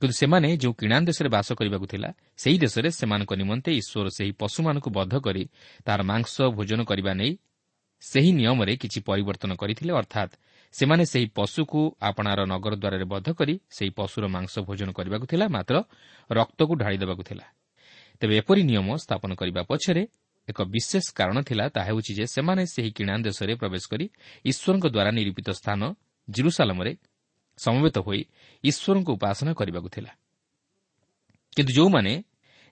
କିନ୍ତୁ 0.00 0.14
ସେମାନେ 0.20 0.48
ଯେଉଁ 0.62 0.74
କିଣା 0.80 0.96
ଦେଶରେ 1.08 1.28
ବାସ 1.36 1.48
କରିବାକୁ 1.58 1.86
ଥିଲା 1.92 2.08
ସେହି 2.42 2.56
ଦେଶରେ 2.64 2.88
ସେମାନଙ୍କ 3.00 3.32
ନିମନ୍ତେ 3.40 3.70
ଈଶ୍ୱର 3.80 4.06
ସେହି 4.16 4.32
ପଶୁମାନଙ୍କୁ 4.42 4.90
ବଧ 4.98 5.12
କରି 5.26 5.42
ତାହାର 5.86 6.00
ମାଂସ 6.10 6.34
ଭୋଜନ 6.56 6.80
କରିବା 6.90 7.12
ନେଇ 7.20 7.32
ସେହି 8.02 8.30
ନିୟମରେ 8.38 8.72
କିଛି 8.82 8.98
ପରିବର୍ତ୍ତନ 9.08 9.50
କରିଥିଲେ। 9.56 9.92
ଅର୍ଥାତ୍ 10.00 10.32
ସେମାନେ 10.74 11.04
ସେହି 11.12 11.26
ପଶୁକୁ 11.38 11.80
ଆପଣାର 12.08 12.40
ନଗର 12.52 12.74
ଦ୍ୱାରରେ 12.82 13.06
ବଧ 13.14 13.26
କରି 13.38 13.54
ସେହି 13.76 13.90
ପଶୁର 13.98 14.24
ମାଂସ 14.34 14.54
ଭୋଜନ 14.68 14.88
କରିବାକୁ 14.98 15.26
ଥିଲା 15.32 15.46
ମାତ୍ର 15.56 15.74
ରକ୍ତକୁ 16.30 16.72
ଢାଳି 16.82 16.96
ଦେବାକୁ 17.02 17.22
ଥିଲା। 17.28 17.46
ତେବେ 18.20 18.34
ଏପରି 18.40 18.62
ନିୟମ 18.70 18.88
ସ୍ଥାପନ 19.04 19.30
କରିବା 19.40 19.62
ପଛରେ 19.70 20.02
ଏକ 20.48 20.58
ବିଶେଷ 20.74 21.06
କାରଣ 21.18 21.36
ଥିଲା 21.48 21.64
ତାହା 21.74 21.86
ହେଉଛି 21.88 22.12
ଯେ 22.18 22.24
ସେମାନେ 22.34 22.62
ସେହି 22.74 22.90
କିଣା 22.98 23.14
ଦେଶରେ 23.26 23.52
ପ୍ରବେଶ 23.60 23.84
କରି 23.92 24.06
ଈଶ୍ୱରଙ୍କ 24.44 24.86
ଦ୍ୱାରା 24.94 25.10
ନିରୂପିତ 25.18 25.48
ସ୍ଥାନ 25.60 25.80
ଜିରୁସାଲମରେ 26.28 26.92
ସମବେତ 27.58 27.98
ହୋଇ 27.98 28.20
ଈଶ୍ୱରଙ୍କୁ 28.64 29.10
ଉପାସନା 29.12 29.52
କରିବାକୁ 29.52 29.88
ଥିଲା। 29.88 30.10
କିନ୍ତୁ 31.56 31.72
ଯେଉଁମାନେ 31.72 32.12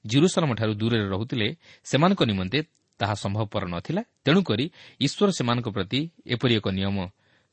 ଜିରୁସାଲମଠାରୁ 0.07 0.73
ଦୂରରେ 0.75 1.07
ରହୁଥିଲେ 1.09 1.57
ସେମାନଙ୍କ 1.85 2.23
ନିମନ୍ତେ 2.23 2.59
ତାହା 2.99 3.15
ସମ୍ଭବପର 3.15 3.65
ନଥିଲା। 3.67 4.03
ତେଣୁକରି 4.25 4.65
ଈଶ୍ୱର 5.01 5.31
ସେମାନଙ୍କ 5.31 5.69
ପ୍ରତି 5.69 6.01
ଏପରି 6.27 6.55
ଏକ 6.57 6.67
ନିୟମ 6.69 6.97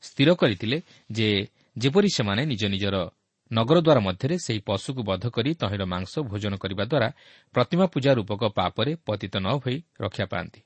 ସ୍ଥିର 0.02 0.28
କରିଥିଲେ 0.34 0.82
ଯେ 1.12 1.28
ଯେପରି 1.78 2.08
ସେମାନେ 2.16 2.42
ନିଜ 2.46 2.62
ନିଜର 2.64 2.96
ନଗରଦ୍ୱାର 3.50 3.98
ମଧ୍ୟରେ 4.00 4.36
ସେହି 4.38 4.60
ପଶୁକୁ 4.60 5.02
ବଧ 5.02 5.24
କରି 5.28 5.50
ତହିଁର 5.54 5.84
ମାଂସ 5.84 6.12
ଭୋଜନ 6.30 6.54
କରିବା 6.56 6.84
ଦ୍ୱାରା 6.84 7.08
ପ୍ରତିମା 7.54 7.86
ପୂଜା 7.86 8.10
ରୂପକ 8.14 8.42
ପାପରେ 8.58 8.92
ପତିତ 9.06 9.34
ନ 9.36 9.46
ହୋଇ 9.58 9.76
ରକ୍ଷା 10.00 10.26
ପାଆନ୍ତି। 10.26 10.60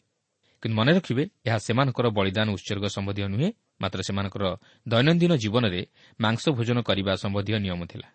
କିନ୍ତୁ 0.63 0.77
ମନେ 0.77 0.93
ରଖିବେ 0.93 1.25
ଏହା 1.47 1.59
ସେମାନଙ୍କର 1.59 2.07
ବଳିଦାନ 2.09 2.49
ଉତ୍ସର୍ଗ 2.51 2.85
ସମ୍ବନ୍ଧୀୟ 2.85 3.29
ନୁହେଁ। 3.29 3.51
ମାତ୍ର 3.81 4.01
ସେମାନଙ୍କର 4.03 4.45
ଦୈନନ୍ଦିନ 4.89 5.37
ଜୀବନରେ 5.37 5.87
ମାଂସ 6.21 6.45
ଭୋଜନ 6.51 6.79
କରିବା 6.81 7.13
ସମ୍ବନ୍ଧୀୟ 7.15 7.59
ନିୟମ 7.59 7.87
ଥିଲା। 7.87 8.09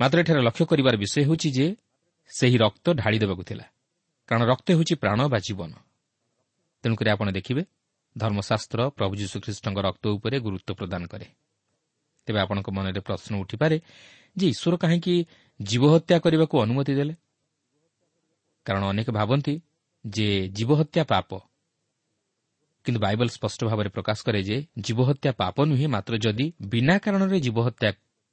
ମାତ୍ର 0.00 0.20
ଏଠାରେ 0.20 0.40
ଲକ୍ଷ୍ୟ 0.42 0.64
କରିବାର 0.66 0.96
ବିଷୟ 0.96 1.22
ହେଉଛି 1.22 1.50
ଯେ 1.50 1.76
ସେହି 2.28 2.56
ରକ୍ତ 2.56 2.86
ଢାଳି 2.92 3.18
ଦେବାକୁ 3.18 3.42
ଥିଲା। 3.42 3.64
କାରଣ 4.26 4.42
ରକ୍ତ 4.44 4.70
ହେଉଛି 4.70 4.94
ପ୍ରାଣ 4.94 5.28
ବା 5.28 5.38
ଜୀବନ। 5.38 5.72
ତେଣୁକରି 6.82 7.10
ଆପଣ 7.10 7.30
ଦେଖିବେ 7.30 7.64
ଧର୍ମଶାସ୍ତ୍ର 8.18 8.90
ପ୍ରଭୁ 8.90 9.14
ଯୀଶୁଖ୍ରୀଷ୍ଟଙ୍କ 9.16 9.78
ରକ୍ତ 9.78 10.06
ଉପରେ 10.06 10.38
ଗୁରୁତ୍ୱ 10.40 10.74
ପ୍ରଦାନ 10.74 11.06
କରେ। 11.06 11.26
ତେବେ 12.26 12.38
ଆପଣଙ୍କ 12.40 12.70
ମନରେ 12.70 13.00
ପ୍ରଶ୍ନ 13.00 13.36
ଉଠିପାରେ 13.36 13.80
ଯେ 14.36 14.46
ଈଶ୍ୱର 14.48 14.76
କାହିଁକି 14.76 15.26
ଜୀବହତ୍ୟା 15.62 16.18
କରିବାକୁ 16.18 16.60
ଅନୁମତି 16.60 16.94
ଦେଲେ? 16.94 17.14
କାରଣ 18.64 18.84
ଅନେକ 18.84 19.10
ଭାବନ୍ତି 19.10 19.60
ଯେ 20.08 20.48
ଜୀବହତ୍ୟା 20.48 21.04
ପାପ। 21.04 21.40
କିନ୍ତୁ 22.86 23.00
ବାଇବଲ 23.00 23.28
ସ୍ପଷ୍ଟ 23.28 23.60
ଭାବରେ 23.66 23.88
ପ୍ରକାଶ 23.88 24.18
କରେ 24.26 24.40
ଯେ 24.42 24.56
ଜୀବହତ୍ୟା 24.78 25.30
ପାପ 25.32 25.56
ନୁହେଁ 25.64 25.86
ମାତ୍ର 25.88 26.14
ଯଦି 26.16 26.46
ବିନା 26.62 26.98
କାରଣରେ 26.98 27.40
ଜୀବହତ୍ୟା 27.40 27.90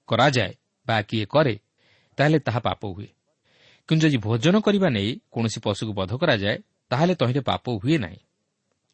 କରାଯାଏ 0.08 0.54
ବା 0.88 1.02
କିଏ 1.02 1.26
କରେ 1.26 1.56
ତାହେଲେ 2.18 2.40
ତାହା 2.40 2.60
ପାପ 2.60 2.82
ହୁଏ। 2.86 3.10
କିନ୍ତୁ 3.90 4.04
ଯଦି 4.08 4.18
ଭୋଜନ 4.18 4.56
କରିବା 4.60 4.90
ନେଇ 4.90 5.12
କୌଣସି 5.32 5.60
ପଶୁକୁ 5.60 5.94
ବଧ 5.94 6.12
କରାଯାଏ 6.16 6.58
ତାହେଲେ 6.90 7.14
ତହିଁରେ 7.16 7.42
ପାପ 7.42 7.66
ହୁଏ 7.82 7.98
ନାହିଁ। 7.98 8.20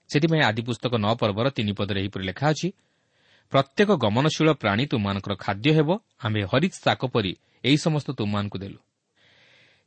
ସେଥିପାଇଁ 0.10 0.42
ଆଦି 0.42 0.62
ପୁସ୍ତକ 0.62 0.94
ନଅ 0.96 1.14
ପର୍ବର 1.16 1.48
ତିନି 1.50 1.72
ପଦରେ 1.72 2.00
ଏହିପରି 2.02 2.24
ଲେଖା 2.26 2.46
ଅଛି 2.50 2.68
ପ୍ରତ୍ୟେକ 3.54 3.90
ଗମନଶୀଳ 3.96 4.50
ପ୍ରାଣୀ 4.54 4.86
ତୁମମାନଙ୍କର 4.86 5.34
ଖାଦ୍ୟ 5.36 5.70
ହେବ 5.74 5.90
ଆମ୍ଭେ 6.24 6.42
ହରିତ 6.52 6.74
ଶାକ 6.84 7.02
ପରି 7.06 7.32
ଏହି 7.64 7.78
ସମସ୍ତ 7.78 8.08
ତୁମମାନଙ୍କୁ 8.12 8.58
ଦେଲୁ। 8.58 8.80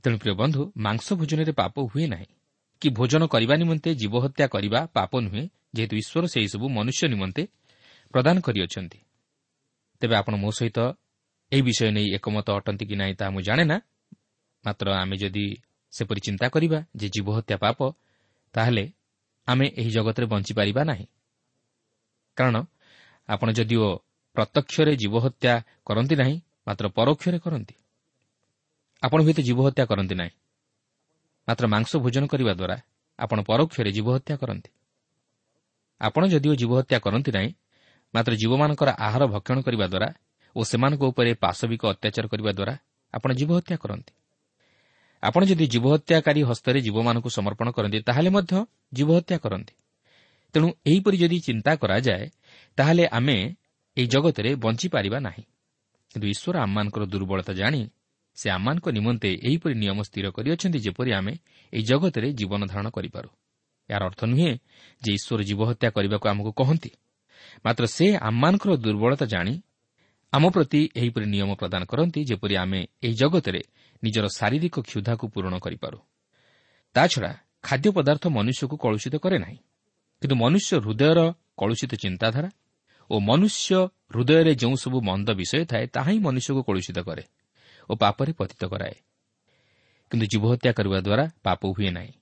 ତେଣୁ 0.05 0.17
ପ୍ରିୟ 0.19 0.35
ବନ୍ଧୁ 0.35 0.73
ମାଂସ 0.77 1.07
ଭୋଜନରେ 1.13 1.53
ପାପ 1.53 1.75
ହୁଏ 1.91 2.07
ନାହିଁ। 2.07 2.27
କି 2.83 2.89
ଭୋଜନ 2.91 3.23
କରିବା 3.27 3.55
ନିମନ୍ତେ 3.57 3.91
ଜୀବହତ୍ୟା 3.95 4.47
କରିବା 4.47 4.81
ପାପ 4.95 5.13
ନୁହେଁ 5.21 5.45
ଯେହେତୁ 5.75 5.95
ଈଶ୍ୱର 5.97 6.25
ସେହିସବୁ 6.27 6.67
ମନୁଷ୍ୟ 6.69 7.09
ନିମନ୍ତେ 7.09 7.43
ପ୍ରଦାନ 8.15 8.37
କରିଅଛନ୍ତି। 8.41 8.99
ତେବେ 10.01 10.15
ଆପଣ 10.17 10.35
ମୋ 10.37 10.51
ସହିତ 10.51 10.79
ଏହି 11.53 11.63
ବିଷୟ 11.63 11.91
ନେଇ 11.91 12.09
ଏକମତ 12.15 12.47
ଅଟନ୍ତି 12.51 12.85
କି 12.87 12.95
ନାହିଁ 12.97 13.15
ତାହା 13.15 13.31
ମୁଁ 13.31 13.43
ଜାଣେ 13.43 13.65
ନା। 13.65 13.77
ମାତ୍ର 14.65 14.87
ଆମେ 14.93 15.17
ଯଦି 15.17 15.47
ସେପରି 15.93 16.21
ଚିନ୍ତା 16.21 16.47
କରିବା 16.49 16.79
ଯେ 16.97 17.09
ଜୀବହତ୍ୟା 17.09 17.57
ପାପ 17.57 17.79
ତାହେଲେ 18.55 18.85
ଆମେ 19.49 19.67
ଏହି 19.77 19.91
ଜଗତରେ 19.91 20.27
ବଞ୍ଚିପାରିବା 20.27 20.83
ନାହିଁ। 20.85 21.07
କାରଣ 22.37 22.57
ଆପଣ 23.29 23.49
ଯଦିଓ 23.53 23.87
ପ୍ରତ୍ୟକ୍ଷରେ 24.37 24.93
ଜୀବହତ୍ୟା 24.97 25.55
କରନ୍ତି 25.87 26.15
ନାହିଁ 26.17 26.37
ମାତ୍ର 26.67 26.85
ପରୋକ୍ଷରେ 26.89 27.39
କରନ୍ତି। 27.39 27.75
ଆପଣ 29.03 29.19
ହୁଏତ 29.23 29.41
ଜୀବହତ୍ୟା 29.41 29.85
କରନ୍ତି 29.87 30.15
ନାହିଁ। 30.15 30.35
ମାତ୍ର 31.49 31.65
ମାଂସ 31.67 31.91
ଭୋଜନ 31.97 32.25
କରିବା 32.27 32.53
ଦ୍ୱାରା 32.53 32.77
ଆପଣ 33.19 33.39
ପରୋକ୍ଷରେ 33.43 33.91
ଜୀବହତ୍ୟା 33.93 34.35
କରନ୍ତି। 34.37 34.71
ଆପଣ 36.03 36.23
ଯଦିଓ 36.27 36.55
ଜୀବହତ୍ୟା 36.55 36.99
କରନ୍ତି 37.05 37.31
ନାହିଁ 37.37 37.51
ମାତ୍ର 38.15 38.33
ଜୀବମାନଙ୍କର 38.35 38.91
ଆହାର 39.07 39.23
ଭକ୍ଷଣ 39.35 39.59
କରିବା 39.67 39.87
ଦ୍ୱାରା 39.87 40.09
ଓ 40.57 40.61
ସେମାନଙ୍କ 40.71 41.03
ଉପରେ 41.13 41.31
ପାଶବିକ 41.45 41.83
ଅତ୍ୟାଚାର 41.95 42.27
କରିବା 42.33 42.53
ଦ୍ୱାରା 42.59 42.75
ଆପଣ 43.15 43.31
ଜୀବହତ୍ୟା 43.41 43.77
କରନ୍ତି। 43.83 44.13
ଆପଣ 45.23 45.43
ଯଦି 45.45 45.67
ଜୀବହତ୍ୟାକାରୀ 45.75 46.43
ହସ୍ତରେ 46.51 46.79
ଜୀବମାନଙ୍କୁ 46.81 47.29
ସମର୍ପଣ 47.29 47.67
କରନ୍ତି 47.71 47.99
ତାହେଲେ 48.09 48.31
ମଧ୍ୟ 48.37 48.53
ଜୀବହତ୍ୟା 48.93 49.37
କରନ୍ତି। 49.45 49.75
ତେଣୁ 50.55 50.69
ଏହିପରି 50.87 51.17
ଯଦି 51.17 51.39
ଚିନ୍ତା 51.41 51.73
କରାଯାଏ 51.83 52.25
ତାହେଲେ 52.79 53.05
ଆମେ 53.09 53.37
ଏହି 53.97 54.07
ଜଗତରେ 54.07 54.51
ବଞ୍ଚିପାରିବା 54.55 55.19
ନାହିଁ। 55.21 55.45
କିନ୍ତୁ 56.11 56.27
ଈଶ୍ୱର 56.35 56.57
ଆମମାନଙ୍କର 56.59 57.05
ଦୁର୍ବଳତା 57.05 57.53
ଜାଣି 57.53 57.83
ସେ 58.37 58.47
ଆମମାନଙ୍କ 58.51 58.87
ନିମନ୍ତେ 58.89 59.31
ଏହିପରି 59.49 59.75
ନିୟମ 59.75 59.99
ସ୍ଥିର 60.03 60.27
କରିଅଛନ୍ତି 60.37 60.79
ଯେପରି 60.79 61.11
ଆମେ 61.13 61.35
ଏହି 61.73 61.83
ଜଗତରେ 61.83 62.29
ଜୀବନ 62.33 62.61
ଧାରଣ 62.67 62.87
କରିପାରୁ। 62.89 63.29
ଏହାର 63.91 64.03
ଅର୍ଥ 64.05 64.21
ନୁହେଁ 64.25 64.53
ଯେ 65.03 65.11
ଈଶ୍ୱର 65.13 65.41
ଜୀବହତ୍ୟା 65.43 65.89
କରିବାକୁ 65.91 66.27
ଆମକୁ 66.29 66.53
କହନ୍ତି। 66.53 66.91
ମାତ୍ର 67.65 67.85
ସେ 67.87 68.07
ଆମମାନଙ୍କର 68.17 68.73
ଦୁର୍ବଳତା 68.77 69.27
ଜାଣି 69.27 69.55
ଆମ 70.33 70.45
ପ୍ରତି 70.51 70.81
ଏହିପରି 70.97 71.27
ନିୟମ 71.27 71.51
ପ୍ରଦାନ 71.55 71.83
କରନ୍ତି 71.85 72.21
ଯେପରି 72.25 72.55
ଆମେ 72.57 72.81
ଏହି 73.03 73.15
ଜଗତରେ 73.15 73.61
ନିଜର 74.03 74.27
ଶାରୀରିକ 74.29 74.77
କ୍ଷୁଧାକୁ 74.81 75.25
ପୂରଣ 75.29 75.55
କରିପାରୁ। 75.59 75.99
ତାଛଡ଼ା 76.95 77.33
ଖାଦ୍ୟ 77.63 77.89
ପଦାର୍ଥ 77.93 78.25
ମନୁଷ୍ୟକୁ 78.29 78.77
କଳୁଷିତ 78.77 79.15
କରେ 79.17 79.39
ନାହିଁ। 79.39 79.59
କିନ୍ତୁ 80.23 80.35
ମନୁଷ୍ୟ 80.37 80.73
ହୃଦୟର 80.85 81.21
କଳୁଷିତ 81.57 81.93
ଚିନ୍ତାଧାରା 81.95 82.51
ଓ 83.11 83.15
ମନୁଷ୍ୟ 83.21 83.77
ହୃଦୟରେ 84.15 84.53
ଯେଉଁ 84.55 84.75
ସବୁ 84.75 84.99
ମନ୍ଦ 85.01 85.29
ବିଷୟ 85.31 85.65
ଥାଏ 85.65 85.85
ତାହା 85.87 86.11
ହିଁ 86.11 86.19
ମନୁଷ୍ୟକୁ 86.19 86.61
କଳୁଷିତ 86.63 86.99
କରେ 86.99 87.25
ଓ 87.91 87.93
ପାପରେ 87.97 88.33
ପତିତ 88.33 88.63
କରାଏ। 88.65 88.97
କିନ୍ତୁ 90.11 90.27
ଜୀବହତ୍ୟା 90.27 90.71
କରିବା 90.73 90.99
ଦ୍ୱାରା 91.01 91.25
ପାପ 91.43 91.61
ହୁଏ 91.67 91.91
ନାହିଁ। 91.91 92.13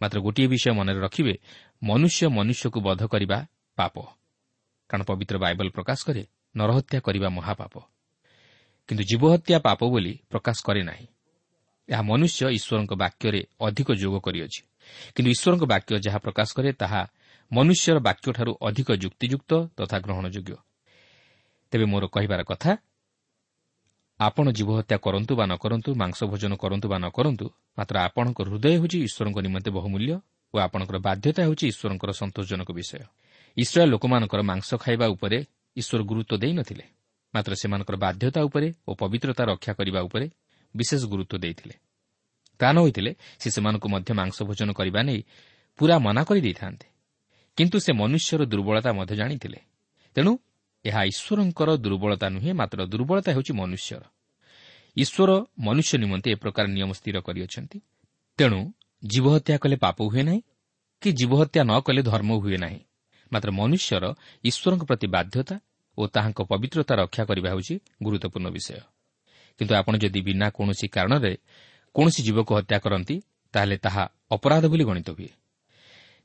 ମାତ୍ର 0.00 0.18
ଗୋଟିଏ 0.20 0.46
ବିଷୟ 0.46 0.72
ମନରେ 0.72 1.00
ରଖିବେ 1.00 1.34
ମନୁଷ୍ୟ 1.82 2.22
ମନୁଷ୍ୟକୁ 2.28 2.78
ବଧ 2.80 3.02
କରିବା 3.06 3.38
ପାପ 3.78 3.94
କାରଣ 4.90 5.02
ପବିତ୍ର 5.08 5.36
ବାଇବଲ 5.38 5.68
ପ୍ରକାଶ 5.76 5.98
କରେ 6.06 6.22
ନରହତ୍ୟା 6.54 6.98
କରିବା 7.00 7.28
ମହାପାପ 7.28 7.74
କିନ୍ତୁ 8.88 9.02
ଜୀବହତ୍ୟା 9.10 9.58
ପାପ 9.58 9.80
ବୋଲି 9.92 10.12
ପ୍ରକାଶ 10.30 10.58
କରେ 10.66 10.82
ନାହିଁ 10.82 11.06
ଏହା 11.88 12.02
ମନୁଷ୍ୟ 12.02 12.40
ଈଶ୍ୱରଙ୍କ 12.50 12.92
ବାକ୍ୟରେ 12.94 13.40
ଅଧିକ 13.60 13.88
ଯୋଗ 13.94 14.14
କରିଅଛି। 14.18 14.60
କିନ୍ତୁ 15.14 15.30
ଈଶ୍ୱରଙ୍କ 15.30 15.64
ବାକ୍ୟ 15.72 15.92
ଯାହା 16.06 16.18
ପ୍ରକାଶ 16.18 16.48
କରେ 16.56 16.70
ତାହା 16.72 17.02
ମନୁଷ୍ୟର 17.50 17.96
ବାକ୍ୟଠାରୁ 18.08 18.52
ଅଧିକ 18.68 18.88
ଯୁକ୍ତିଯୁକ୍ତ 19.02 19.50
ତଥା 19.78 19.96
ଗ୍ରହଣଯୋଗ୍ୟ। 20.04 20.54
ତେବେ 21.72 21.84
ମୋର 21.92 22.04
କହିବାର 22.14 22.40
କଥା 22.42 22.70
ଆପଣ 24.20 24.46
ଜୀବହତ୍ୟା 24.56 24.96
କରନ୍ତୁ 24.96 25.32
ବା 25.36 25.44
ନ 25.44 25.52
କରନ୍ତୁ 25.60 25.90
ମାଂସ 25.92 26.18
ଭୋଜନ 26.24 26.52
କରନ୍ତୁ 26.56 26.86
ବା 26.88 26.96
ନ 26.96 27.06
କରନ୍ତୁ 27.12 27.46
ମାତ୍ର 27.78 27.94
ଆପଣଙ୍କ 28.08 28.38
ହୃଦୟ 28.48 28.66
ହେଉଛି 28.72 28.98
ଈଶ୍ୱରଙ୍କ 29.06 29.38
ନିମନ୍ତେ 29.46 29.70
ବହୁମୂଲ୍ୟ 29.76 30.12
ଓ 30.54 30.56
ଆପଣଙ୍କର 30.66 30.96
ବାଧ୍ୟତା 31.06 31.40
ହେଉଛି 31.46 31.64
ଈଶ୍ୱରଙ୍କର 31.72 32.10
ସନ୍ତୋଷଜନକ 32.20 32.68
ବିଷୟ। 32.78 33.04
ଇସ୍ରାଏଲ୍ 33.56 33.92
ଲୋକମାନଙ୍କର 33.94 34.40
ମାଂସ 34.50 34.68
ଖାଇବା 34.82 35.06
ଉପରେ 35.14 35.38
ଈଶ୍ୱର 35.76 36.00
ଗୁରୁତ୍ୱ 36.10 36.40
ଦେଇନଥିଲେ 36.42 36.84
ମାତ୍ର 37.34 37.52
ସେମାନଙ୍କର 37.60 37.96
ବାଧ୍ୟତା 38.04 38.40
ଉପରେ 38.48 38.68
ଓ 38.88 38.90
ପବିତ୍ରତା 39.00 39.42
ରକ୍ଷା 39.52 39.72
କରିବା 39.78 40.00
ଉପରେ 40.08 40.26
ବିଶେଷ 40.74 41.02
ଗୁରୁତ୍ୱ 41.12 41.40
ଦେଇଥିଲେ। 41.44 41.74
ତା 42.60 42.68
ନ 42.72 42.76
ହୋଇଥିଲେ 42.84 43.12
ସେ 43.40 43.48
ସେମାନଙ୍କୁ 43.54 43.86
ମଧ୍ୟ 43.94 44.10
ମାଂସ 44.20 44.36
ଭୋଜନ 44.48 44.68
କରିବା 44.72 45.00
ନେଇ 45.08 45.20
ପୁରା 45.78 45.96
ମନା 46.00 46.22
କରିଦେଇଥାନ୍ତେ 46.28 46.86
କିନ୍ତୁ 47.58 47.76
ସେ 47.84 47.92
ମନୁଷ୍ୟର 48.00 48.40
ଦୁର୍ବଳତା 48.52 48.90
ମଧ୍ୟ 48.98 49.14
ଜାଣିଥିଲେ। 49.20 49.58
ତେଣୁ 50.16 50.32
ଏହା 50.84 51.02
ଈଶ୍ୱରଙ୍କର 51.04 51.68
ଦୁର୍ବଳତା 51.76 52.26
ନୁହେଁ 52.28 52.52
ମାତ୍ର 52.54 52.78
ଦୁର୍ବଳତା 52.86 53.30
ହେଉଛି 53.32 53.52
ମନୁଷ୍ୟର। 53.52 54.02
ଈଶ୍ୱର 54.96 55.30
ମନୁଷ୍ୟ 55.58 55.98
ନିମନ୍ତେ 55.98 56.28
ଏ 56.30 56.34
ପ୍ରକାର 56.34 56.64
ନିୟମ 56.66 56.90
ସ୍ଥିର 56.92 57.16
କରିଅଛନ୍ତି। 57.20 57.78
ତେଣୁ 58.38 58.60
ଜୀବହତ୍ୟା 59.04 59.56
କଲେ 59.58 59.76
ପାପ 59.76 59.98
ହୁଏ 60.02 60.22
ନାହିଁ 60.22 60.40
କି 61.02 61.08
ଜୀବହତ୍ୟା 61.12 61.62
ନ 61.64 61.72
କଲେ 61.80 62.02
ଧର୍ମ 62.02 62.30
ହୁଏ 62.42 62.56
ନାହିଁ। 62.56 62.80
ମାତ୍ର 63.32 63.50
ମନୁଷ୍ୟର 63.50 64.04
ଈଶ୍ୱରଙ୍କ 64.44 64.82
ପ୍ରତି 64.84 65.06
ବାଧ୍ୟତା 65.06 65.56
ଓ 65.98 66.02
ତାହାଙ୍କ 66.06 66.40
ପବିତ୍ରତା 66.50 66.94
ରକ୍ଷା 66.94 67.22
କରିବା 67.24 67.48
ହେଉଛି 67.50 67.74
ଗୁରୁତ୍ୱପୂର୍ଣ୍ଣ 68.02 68.48
ବିଷୟ। 68.50 68.80
କିନ୍ତୁ 69.58 69.72
ଆପଣ 69.74 69.94
ଯଦି 69.96 70.20
ବିନା 70.20 70.46
କୌଣସି 70.50 70.86
କାରଣରେ 70.88 71.32
କୌଣସି 71.94 72.20
ଜୀବକୁ 72.22 72.52
ହତ୍ୟା 72.54 72.78
କରନ୍ତି 72.78 73.16
ତାହେଲେ 73.52 73.76
ତାହା 73.76 74.04
ଅପରାଧ 74.30 74.64
ବୋଲି 74.66 74.84
ଗଣିତ 74.84 75.08
ହୁଏ। 75.10 75.30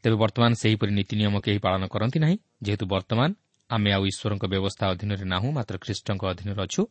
ତେବେ 0.03 0.15
ବର୍ତ୍ତମାନ 0.15 0.51
ସେହିପରି 0.53 0.91
ନୀତି 0.91 1.13
ନିୟମ 1.20 1.36
କେହି 1.46 1.60
ପାଳନ 1.65 1.84
କରନ୍ତି 1.88 2.17
ନାହିଁ 2.20 2.38
ଯେହେତୁ 2.62 2.86
ବର୍ତ୍ତମାନ 2.86 3.29
ଆମେ 3.75 3.89
ଆଉ 3.95 4.03
ଈଶ୍ୱରଙ୍କ 4.11 4.43
ବ୍ୟବସ୍ଥା 4.53 4.85
ଅଧୀନରେ 4.93 5.25
ନାହୁଁ 5.33 5.49
ମାତ୍ର 5.57 5.75
ଖ୍ରୀଷ୍ଟଙ୍କ 5.83 6.23
ଅଧୀନରେ 6.33 6.61
ଅଛୁ। 6.65 6.81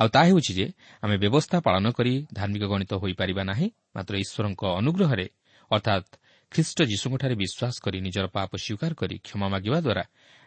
ଆଉ 0.00 0.08
ତାହା 0.14 0.26
ହେଉଛି 0.28 0.52
ଯେ 0.58 0.66
ଆମେ 1.04 1.16
ବ୍ୟବସ୍ଥା 1.24 1.56
ପାଳନ 1.66 1.84
କରି 1.98 2.12
ଧାର୍ମିକ 2.38 2.64
ଗଣିତ 2.72 2.92
ହୋଇପାରିବା 3.02 3.42
ନାହିଁ 3.50 3.68
ମାତ୍ର 3.96 4.14
ଈଶ୍ୱରଙ୍କ 4.24 4.62
ଅନୁଗ୍ରହରେ 4.80 5.26
ଅର୍ଥାତ୍ 5.70 6.08
ଖ୍ରୀଷ୍ଟ 6.52 6.78
ଯୀଶୁଙ୍କଠାରେ 6.90 7.34
ବିଶ୍ୱାସ 7.42 7.74
କରି 7.84 7.98
ନିଜର 8.06 8.26
ପାପ 8.36 8.50
ସ୍ୱୀକାର 8.56 8.92
କରି 9.00 9.16
କ୍ଷମା 9.26 9.46
ମାଗିବା 9.54 9.78
ଦ୍ୱାରା 9.86 10.04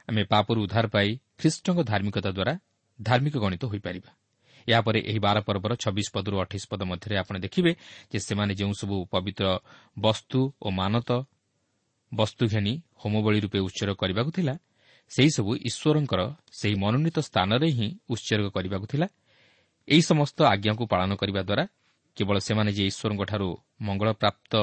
ଆମେ 0.09 0.21
ପାପରୁ 0.33 0.59
ଉଦ୍ଧାର 0.65 0.85
ପାଇ 0.95 1.09
ଖ୍ରୀଷ୍ଟଙ୍କ 1.39 1.79
ଧାର୍ମିକତା 1.91 2.29
ଦ୍ୱାରା 2.37 2.53
ଧାର୍ମିକ 2.99 3.35
ଗଣିତ 3.43 3.63
ହୋଇପାରିବା। 3.71 4.11
ଏହାପରେ 4.67 4.99
ଏହି 5.09 5.19
ବାର 5.19 5.37
ପର୍ବର 5.47 5.71
ଛବିଶ 5.83 6.07
ପଦରୁ 6.15 6.35
ଅଠେଇଶ 6.43 6.63
ପଦ 6.71 6.81
ମଧ୍ୟରେ 6.91 7.15
ଆପଣ 7.21 7.35
ଦେଖିବେ 7.45 7.71
ଯେ 8.11 8.19
ସେମାନେ 8.27 8.53
ଯେଉଁସବୁ 8.59 8.95
ପବିତ୍ର 9.13 9.45
ବସ୍ତୁ 9.97 10.39
ଓ 10.61 10.67
ମାନତ 10.79 11.09
ବସ୍ତୁ 12.11 12.43
ଘେନି 12.53 12.73
ହୋମବଳୀ 13.01 13.39
ରୂପେ 13.45 13.59
ଉତ୍ସର୍ଗ 13.67 13.93
କରିବାକୁ 14.01 14.31
ଥିଲା 14.37 14.53
ସେହିସବୁ 15.11 15.51
ଈଶ୍ୱରଙ୍କର 15.69 16.21
ସେହି 16.59 16.75
ମନୋନୀତ 16.83 17.17
ସ୍ଥାନରେ 17.19 17.67
ହିଁ 17.77 17.87
ଉତ୍ସର୍ଗ 18.09 18.47
କରିବାକୁ 18.55 18.85
ଥିଲା। 18.93 19.07
ଏହି 19.87 20.01
ସମସ୍ତ 20.01 20.37
ଆଜ୍ଞାକୁ 20.53 20.83
ପାଳନ 20.93 21.11
କରିବା 21.21 21.41
ଦ୍ୱାରା 21.41 21.63
କେବଳ 22.17 22.35
ସେମାନେ 22.47 22.71
ଯେ 22.77 22.83
ଈଶ୍ୱରଙ୍କଠାରୁ 22.91 23.49
ମଙ୍ଗଳପ୍ରାପ୍ତ 23.81 24.53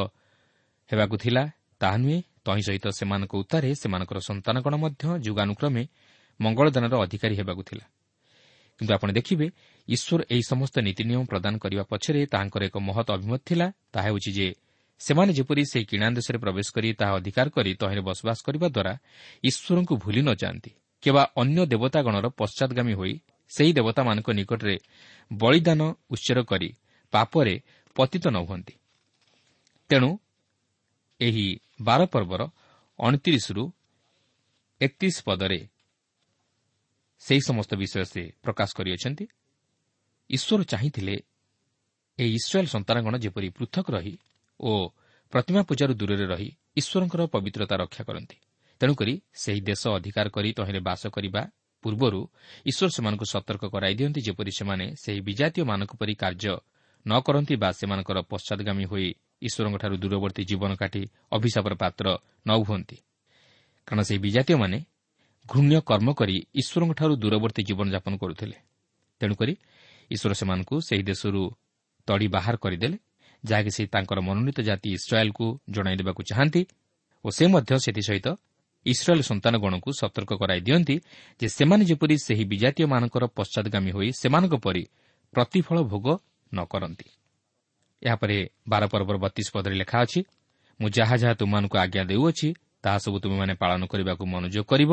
ହେବାକୁ 0.90 1.17
ଥିଲା 1.25 1.43
ତାହା 1.81 1.97
ନୁହେଁ 1.97 2.19
ତହିଁ 2.45 2.62
ସହିତ 2.62 2.87
ସେମାନଙ୍କ 2.99 3.33
ଉତ୍ତାରେ 3.43 3.69
ସେମାନଙ୍କର 3.75 4.19
ସନ୍ତାନଗଣ 4.28 4.75
ମଧ୍ୟ 4.85 5.05
ଯୁଗାନୁକ୍ରମେ 5.26 5.83
ମଙ୍ଗଳଦାନର 6.40 6.95
ଅଧିକାରୀ 7.05 7.35
ହେବାକୁ 7.40 7.62
ଥିଲା। 7.69 7.85
କିନ୍ତୁ 8.81 8.93
ଆପଣ 8.95 9.09
ଦେଖିବେ 9.19 9.47
ଈଶ୍ୱର 9.88 10.21
ଏହି 10.31 10.43
ସମସ୍ତ 10.43 10.75
ନୀତି 10.87 11.02
ନିୟମ 11.09 11.23
ପ୍ରଦାନ 11.33 11.55
କରିବା 11.59 11.83
ପଛରେ 11.93 12.21
ତାହାଙ୍କର 12.33 12.62
ଏକ 12.69 12.76
ମହତ୍ 12.78 13.11
ଅଭିମତ 13.11 13.40
ଥିଲା 13.49 13.67
ତାହା 13.93 14.07
ହେଉଛି 14.09 14.31
ଯେ 14.38 14.49
ସେମାନେ 15.00 15.33
ଯେପରି 15.38 15.62
ସେହି 15.73 15.85
କିଣା 15.90 16.07
ଦେଶରେ 16.19 16.38
ପ୍ରବେଶ 16.45 16.69
କରି 16.75 16.88
ତାହା 17.00 17.12
ଅଧିକାର 17.19 17.47
କରି 17.57 17.71
ତହିଁରେ 17.81 18.02
ବସବାସ 18.09 18.38
କରିବା 18.47 18.69
ଦ୍ୱାରା 18.76 18.93
ଈଶ୍ୱରଙ୍କୁ 19.49 19.95
ଭୁଲି 20.05 20.23
ନ 20.26 20.31
ଯାଆନ୍ତି 20.43 20.71
କିମ୍ବା 21.02 21.23
ଅନ୍ୟ 21.43 21.61
ଦେବତାଗଣର 21.73 22.26
ପଶ୍ଚାଦଗାମୀ 22.38 22.95
ହୋଇ 23.00 23.14
ସେହି 23.50 23.73
ଦେବତାମାନଙ୍କ 23.78 24.28
ନିକଟରେ 24.38 24.76
ବଳିଦାନ 25.31 25.81
ଉତ୍ସର 26.11 26.38
କରି 26.50 26.69
ପାପରେ 27.12 27.55
ପତିତ 27.97 28.25
ନ 28.28 28.37
ହୁଅନ୍ତି। 28.49 28.75
ତେଣୁ 29.90 30.11
ଏହି 31.21 31.47
ବାର 31.81 32.00
ପର୍ବର 32.12 32.43
ଅଣତିରିଶରୁ 32.99 33.62
ଏକତିରିଶ 34.81 35.19
ପଦରେ 35.25 35.61
ସେହି 37.23 37.40
ସମସ୍ତ 37.40 37.71
ବିଷୟ 37.75 38.05
ସେ 38.05 38.23
ପ୍ରକାଶ 38.45 38.71
କରିଅଛନ୍ତି। 38.78 39.25
ଈଶ୍ୱର 40.31 40.61
ଚାହିଁଥିଲେ 40.73 41.17
ଏହି 42.19 42.31
ଇସ୍ରାଏଲ୍ 42.38 42.73
ସନ୍ତାନଗଣ 42.75 43.14
ଯେପରି 43.25 43.49
ପୃଥକ 43.59 43.87
ରହି 43.97 44.14
ଓ 44.61 44.73
ପ୍ରତିମା 45.33 45.62
ପୂଜାରୁ 45.62 45.93
ଦୂରରେ 45.95 46.27
ରହି 46.27 46.49
ଈଶ୍ୱରଙ୍କର 46.77 47.23
ପବିତ୍ରତା 47.35 47.75
ରକ୍ଷା 47.77 48.03
କରନ୍ତି। 48.05 48.37
ତେଣୁକରି 48.80 49.15
ସେହି 49.35 49.61
ଦେଶ 49.61 49.82
ଅଧିକାର 49.99 50.26
କରି 50.28 50.49
ତହିଁରେ 50.52 50.80
ବାସ 50.80 51.02
କରିବା 51.09 51.43
ପୂର୍ବରୁ 51.85 52.21
ଈଶ୍ୱର 52.67 52.89
ସେମାନଙ୍କୁ 52.91 53.25
ସତର୍କ 53.25 53.65
କରାଇ 53.75 53.95
ଦିଅନ୍ତି 53.99 54.21
ଯେପରି 54.26 54.52
ସେମାନେ 54.59 54.87
ସେହି 55.02 55.21
ବିଜାତୀୟମାନଙ୍କ 55.21 55.93
ପରି 56.00 56.15
କାର୍ଯ୍ୟ 56.15 56.54
ନ 57.06 57.13
କରନ୍ତି 57.26 57.54
ବା 57.63 57.69
ସେମାନଙ୍କର 57.78 58.19
ପଶ୍ଚାଦଗାମୀ 58.30 58.85
ହୋଇ 58.91 59.09
ଈଶ୍ୱରଙ୍କଠାରୁ 59.43 59.95
ଦୂରବର୍ତ୍ତୀ 60.02 60.43
ଜୀବନ 60.50 60.71
କାଟି 60.75 61.02
ଅଭିଶାପର 61.30 61.73
ପାତ୍ର 61.75 62.06
ନ 62.47 62.50
ହୁଅନ୍ତି। 62.67 62.97
କାରଣ 63.87 64.00
ସେହି 64.09 64.21
ବିଜାତୀୟମାନେ 64.26 64.78
ଘୃଣ୍ୟ 65.47 65.76
କର୍ମ 65.80 66.09
କରି 66.13 66.37
ଈଶ୍ୱରଙ୍କଠାରୁ 66.61 67.15
ଦୂରବର୍ତ୍ତୀ 67.23 67.63
ଜୀବନଯାପନ 67.69 68.13
କରୁଥିଲେ। 68.17 68.56
ତେଣୁକରି 69.21 69.54
ଈଶ୍ୱର 70.11 70.32
ସେମାନଙ୍କୁ 70.35 70.75
ସେହି 70.80 71.02
ଦେଶରୁ 71.02 71.43
ତଡ଼ି 72.09 72.28
ବାହାର 72.28 72.54
କରିଦେଲେ 72.56 72.99
ଯାହାକି 73.45 73.71
ସେ 73.71 73.83
ତାଙ୍କର 73.87 74.19
ମନୋନୀତ 74.21 74.59
ଜାତି 74.61 74.89
ଇସ୍ରାଏଲ୍କୁ 74.99 75.47
ଜଣାଇ 75.71 75.97
ଦେବାକୁ 75.97 76.21
ଚାହାନ୍ତି 76.31 76.63
ଓ 77.25 77.29
ସେ 77.31 77.45
ମଧ୍ୟ 77.47 77.73
ସେଥିସହିତ 77.85 78.29
ଇସ୍ରାଏଲ୍ 78.87 79.23
ସନ୍ତାନଗଣକୁ 79.23 79.89
ସତର୍କ 80.01 80.31
କରାଇ 80.41 80.61
ଦିଅନ୍ତି 80.61 80.97
ଯେ 81.41 81.47
ସେମାନେ 81.49 81.83
ଯେପରି 81.85 82.15
ସେହି 82.19 82.45
ବିଜାତୀୟମାନଙ୍କର 82.45 83.25
ପଶ୍ଚାଦଗାମୀ 83.37 83.91
ହୋଇ 83.91 84.09
ସେମାନଙ୍କ 84.21 84.55
ପରି 84.65 84.83
ପ୍ରତିଫଳ 85.35 85.77
ଭୋଗ 85.83 86.07
ନ 86.53 86.59
କରନ୍ତି। 86.65 87.09
ଏହାପରେ 88.03 88.37
ବାର 88.69 88.83
ପର୍ବର 88.87 89.17
ବତିଶ 89.19 89.47
ପଦରେ 89.55 89.75
ଲେଖା 89.75 89.99
ଅଛି 90.05 90.21
ମୁଁ 90.81 90.89
ଯାହା 90.89 91.15
ଯାହା 91.17 91.35
ତୁମମାନଙ୍କୁ 91.35 91.77
ଆଜ୍ଞା 91.79 92.03
ଦେଉଅଛି 92.05 92.49
ତାହା 92.83 92.99
ସବୁ 92.99 93.17
ତୁମେମାନେ 93.19 93.55
ପାଳନ 93.55 93.81
କରିବାକୁ 93.91 94.25
ମନୋଯୋଗ 94.27 94.65
କରିବ। 94.65 94.93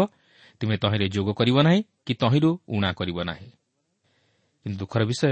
ତୁମେ 0.62 0.76
ତହିଁରେ 0.78 1.08
ଯୋଗ 1.10 1.28
କରିବ 1.40 1.58
ନାହିଁ 1.68 1.82
କି 2.06 2.14
ତହିଁରୁ 2.22 2.50
ଉଣା 2.68 2.90
କରିବ 3.00 3.18
ନାହିଁ। 3.24 3.50
କିନ୍ତୁ 4.66 4.78
ଦୁଃଖର 4.80 5.02
ବିଷୟ 5.06 5.32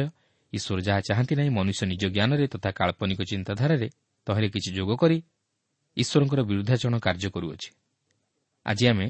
ଈଶ୍ୱର 0.54 0.80
ଯାହା 0.88 1.02
ଚାହାନ୍ତି 1.08 1.34
ନାହିଁ 1.40 1.52
ମନୁଷ୍ୟ 1.58 1.84
ନିଜ 1.92 2.04
ଜ୍ଞାନରେ 2.16 2.46
ତଥା 2.54 2.70
କାଳ୍ପନିକ 2.80 3.20
ଚିନ୍ତାଧାରାରେ 3.32 3.88
ତହିଁରେ 4.28 4.48
କିଛି 4.54 4.70
ଯୋଗ 4.78 4.92
କରି 5.02 5.18
ଈଶ୍ୱରଙ୍କର 5.98 6.40
ବିରୁଦ୍ଧାଚରଣ 6.50 6.96
କାର୍ଯ୍ୟ 7.06 7.30
କରୁଅଛି। 7.36 7.70
ଆଜି 8.66 8.86
ଆମେ 8.92 9.08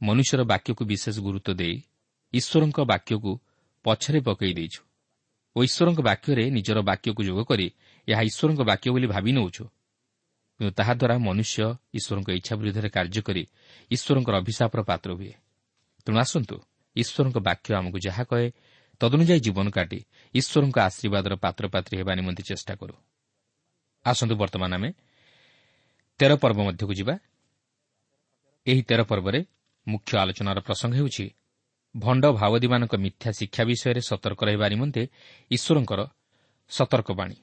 ମନୁଷ୍ୟର 0.00 0.40
ବାକ୍ୟକୁ 0.52 0.82
ବିଶେଷ 0.90 1.16
ଗୁରୁତ୍ୱ 1.26 1.56
ଦେଇ 1.60 1.76
ଈଶ୍ୱରଙ୍କ 2.32 2.78
ବାକ୍ୟକୁ 2.92 3.32
ପଛରେ 3.84 4.20
ପକାଇ 4.28 4.52
ଦେଇଛୁ 4.58 4.80
ଓ 5.56 5.58
ଈଶ୍ୱରଙ୍କ 5.66 6.00
ବାକ୍ୟରେ 6.00 6.44
ନିଜର 6.56 6.78
ବାକ୍ୟକୁ 6.90 7.20
ଯୋଗ 7.28 7.40
କରି 7.50 7.66
ଏହା 8.08 8.22
ଈଶ୍ୱରଙ୍କ 8.30 8.60
ବାକ୍ୟ 8.70 8.86
ବୋଲି 8.94 9.06
ଭାବି 9.14 9.30
ନେଉଛୁ। 9.36 9.64
କିନ୍ତୁ 10.60 10.72
ତାହାଦ୍ୱାରା 10.78 11.16
ମନୁଷ୍ୟ 11.26 11.58
ଈଶ୍ୱରଙ୍କ 11.98 12.28
ଇଚ୍ଛା 12.38 12.54
ବିରୁଦ୍ଧରେ 12.60 12.88
କାର୍ଯ୍ୟ 12.96 13.20
କରି 13.26 13.42
ଈଶ୍ୱରଙ୍କର 13.90 14.34
ଅଭିଶାପର 14.42 14.80
ପାତ୍ର 14.90 15.10
ହୁଏ। 15.18 15.32
ତେଣୁ 16.06 16.16
ଆସନ୍ତୁ 16.24 16.56
ଈଶ୍ୱରଙ୍କ 16.96 17.36
ବାକ୍ୟ 17.48 17.68
ଆମକୁ 17.78 17.98
ଯାହା 18.06 18.22
କହେ 18.30 18.46
ତଦନୁଯାୟୀ 19.00 19.40
ଜୀବନ 19.46 19.66
କାଟି 19.76 19.98
ଈଶ୍ୱରଙ୍କ 20.34 20.76
ଆଶୀର୍ବାଦର 20.88 21.32
ପାତ୍ରପାତ୍ରୀ 21.44 21.94
ହେବା 22.00 22.12
ନିମନ୍ତେ 22.18 22.42
ଚେଷ୍ଟା 22.50 22.74
କରୁ। 22.80 22.94
ଆସନ୍ତୁ 24.04 24.34
ବର୍ତ୍ତମାନ 24.40 24.72
ଆମେ 24.78 24.90
ତେର 26.20 26.32
ପର୍ବ 26.42 26.58
ମଧ୍ୟକୁ 26.68 26.92
ଯିବା। 27.00 27.14
ଏହି 28.66 28.82
ତେର 28.88 29.00
ପର୍ବରେ 29.10 29.40
ମୁଖ୍ୟ 29.86 30.12
ଆଲୋଚନାର 30.22 30.58
ପ୍ରସଙ୍ଗ 30.66 30.94
ହେଉଛି 30.98 31.26
ଭଣ୍ଡ 31.94 32.24
ଭାବଦୀମାନଙ୍କ 32.40 32.94
ମିଥ୍ୟା 33.04 33.30
ଶିକ୍ଷା 33.38 33.62
ବିଷୟରେ 33.70 34.00
ସତର୍କ 34.00 34.40
ରହିବା 34.48 34.66
ନିମନ୍ତେ 34.68 35.02
ଈଶ୍ୱରଙ୍କର 35.50 36.00
ସତର୍କବାଣୀ। 36.70 37.36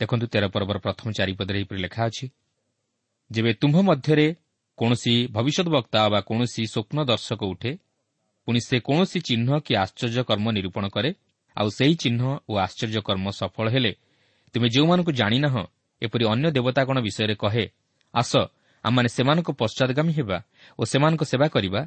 ଦେଖନ୍ତୁ 0.00 0.26
ତେର 0.32 0.44
ପର୍ବର 0.54 0.76
ପ୍ରଥମ 0.78 1.06
ଚାରିପଦରେ 1.18 1.56
ଏହିପରି 1.60 1.80
ଲେଖା 1.84 2.02
ଅଛି 2.08 2.26
ଯେବେ 3.30 3.50
ତୁମ୍ଭ 3.60 3.76
ମଧ୍ୟରେ 3.88 4.26
କୌଣସି 4.78 5.14
ଭବିଷ୍ୟତ 5.36 5.68
ବକ୍ତା 5.76 6.00
ବା 6.12 6.20
କୌଣସି 6.28 6.62
ସ୍ୱପ୍ନ 6.72 6.98
ଦର୍ଶକ 7.10 7.40
ଉଠେ 7.52 7.72
ପୁଣି 8.50 8.60
ସେ 8.66 8.76
କୌଣସି 8.82 9.18
ଚିହ୍ନ 9.28 9.48
କି 9.62 9.72
ଆଶ୍ଚର୍ଯ୍ୟ 9.84 10.22
କର୍ମ 10.26 10.46
ନିରୂପଣ 10.50 10.84
କରେ 10.90 11.10
ଆଉ 11.56 11.68
ସେହି 11.78 11.94
ଚିହ୍ନ 12.02 12.22
ଓ 12.50 12.52
ଆଶ୍ଚର୍ଯ୍ୟ 12.66 13.00
କର୍ମ 13.08 13.26
ସଫଳ 13.30 13.66
ହେଲେ 13.70 13.92
ତୁମେ 14.54 14.68
ଯେଉଁମାନଙ୍କୁ 14.74 15.12
ଜାଣିନାହଁ 15.20 15.62
ଏପରି 16.02 16.24
ଅନ୍ୟ 16.32 16.46
ଦେବତାଗଣ 16.56 16.96
ବିଷୟରେ 17.06 17.34
କହେ? 17.42 17.64
ଆସ 18.14 18.32
ଆମମାନେ 18.84 19.08
ସେମାନଙ୍କ 19.16 19.48
ପଶ୍ଚାଦଗାମୀ 19.60 20.12
ହେବା 20.18 20.38
ଓ 20.78 20.82
ସେମାନଙ୍କ 20.90 21.22
ସେବା 21.30 21.46
କରିବା 21.54 21.80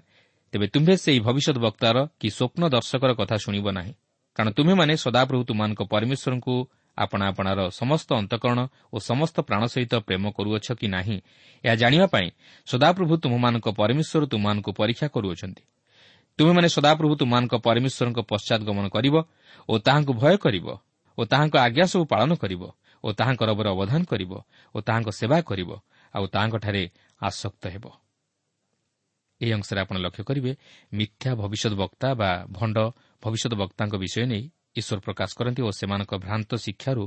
ତେବେ 0.54 0.66
ତୁମ୍ଭେ 0.74 0.96
ସେହି 1.04 1.20
ଭବିଷ୍ୟତ 1.28 1.58
ବକ୍ତାର 1.66 1.98
କି 2.20 2.28
ସ୍ୱପ୍ନ 2.38 2.62
ଦର୍ଶକର 2.76 3.12
କଥା 3.20 3.36
ଶୁଣିବ 3.44 3.68
ନାହିଁ। 3.78 3.94
କାରଣ 4.36 4.50
ତୁମେମାନେ 4.58 4.94
ସଦାପ୍ରଭୁ 5.04 5.42
ତୁମାନଙ୍କ 5.50 5.82
ପରମେଶ୍ୱରଙ୍କୁ 5.94 6.56
ଆପଣା 6.98 7.26
ଆପଣାର 7.32 7.60
ସମସ୍ତ 7.80 8.10
ଅନ୍ତକରଣ 8.22 8.60
ଓ 8.94 8.98
ସମସ୍ତ 9.10 9.36
ପ୍ରାଣ 9.48 9.64
ସହିତ 9.74 9.94
ପ୍ରେମ 10.08 10.24
କରୁଅଛ 10.38 10.68
କି 10.80 10.88
ନାହିଁ 10.96 11.18
ଏହା 11.64 11.76
ଜାଣିବା 11.82 12.08
ପାଇଁ 12.14 12.28
ସଦାପ୍ରଭୁ 12.68 13.14
ତୁମମାନଙ୍କ 13.24 13.68
ପରମେଶ୍ୱର 13.80 14.24
ତୁମମାନଙ୍କୁ 14.32 14.72
ପରୀକ୍ଷା 14.80 15.08
କରୁଅଛନ୍ତି। 15.16 15.64
ତୁମେମାନେ 16.40 16.68
ସଦାପ୍ରଭୁ 16.68 17.14
ତୁମମାନଙ୍କ 17.16 17.56
ପରମେଶ୍ୱରଙ୍କ 17.66 18.20
ପଶ୍ଚାଦଗମନ 18.32 18.86
କରିବ 18.96 19.16
ଓ 19.70 19.74
ତାହାଙ୍କୁ 19.86 20.14
ଭୟ 20.14 20.36
କରିବ 20.46 20.68
ଓ 21.18 21.22
ତାହାଙ୍କ 21.32 21.56
ଆଜ୍ଞା 21.66 21.86
ସବୁ 21.86 22.04
ପାଳନ 22.14 22.32
କରିବ 22.44 22.64
ଓ 23.04 23.08
ତାହାଙ୍କ 23.20 23.42
ରବର 23.50 23.68
ଅବଧାନ 23.76 24.02
କରିବ 24.12 24.32
ଓ 24.76 24.78
ତାହାଙ୍କ 24.88 25.10
ସେବା 25.20 25.38
କରିବ 25.50 25.70
ଆଉ 26.14 26.26
ତାହାଙ୍କଠାରେ 26.34 26.84
ଆସକ୍ତ 27.22 27.64
ହେବ। 27.74 27.86
ଏହି 29.42 29.52
ଅଂଶରେ 29.58 29.80
ଆପଣ 29.84 29.96
ଲକ୍ଷ୍ୟ 30.06 30.24
କରିବେ 30.30 30.52
ମିଥ୍ୟା 30.94 31.32
ଭବିଷ୍ୟତ 31.42 31.74
ବକ୍ତା 31.74 32.08
ବା 32.22 32.30
ଭଣ୍ଡ 32.50 32.78
ଭବିଷ୍ୟତ 33.24 33.54
ବକ୍ତାଙ୍କ 33.62 33.94
ବିଷୟ 34.04 34.26
ନେଇ 34.32 34.44
ଈଶ୍ୱର 34.80 35.00
ପ୍ରକାଶ 35.06 35.30
କରନ୍ତି 35.38 35.62
ଓ 35.68 35.70
ସେମାନଙ୍କ 35.80 36.14
ଭ୍ରାନ୍ତ 36.26 36.52
ଶିକ୍ଷାରୁ 36.66 37.04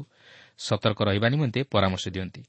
ସତର୍କ 0.58 1.00
ରହିବା 1.08 1.28
ନିମନ୍ତେ 1.34 1.60
ପରାମର୍ଶ 1.72 2.04
ଦିଅନ୍ତି। 2.14 2.42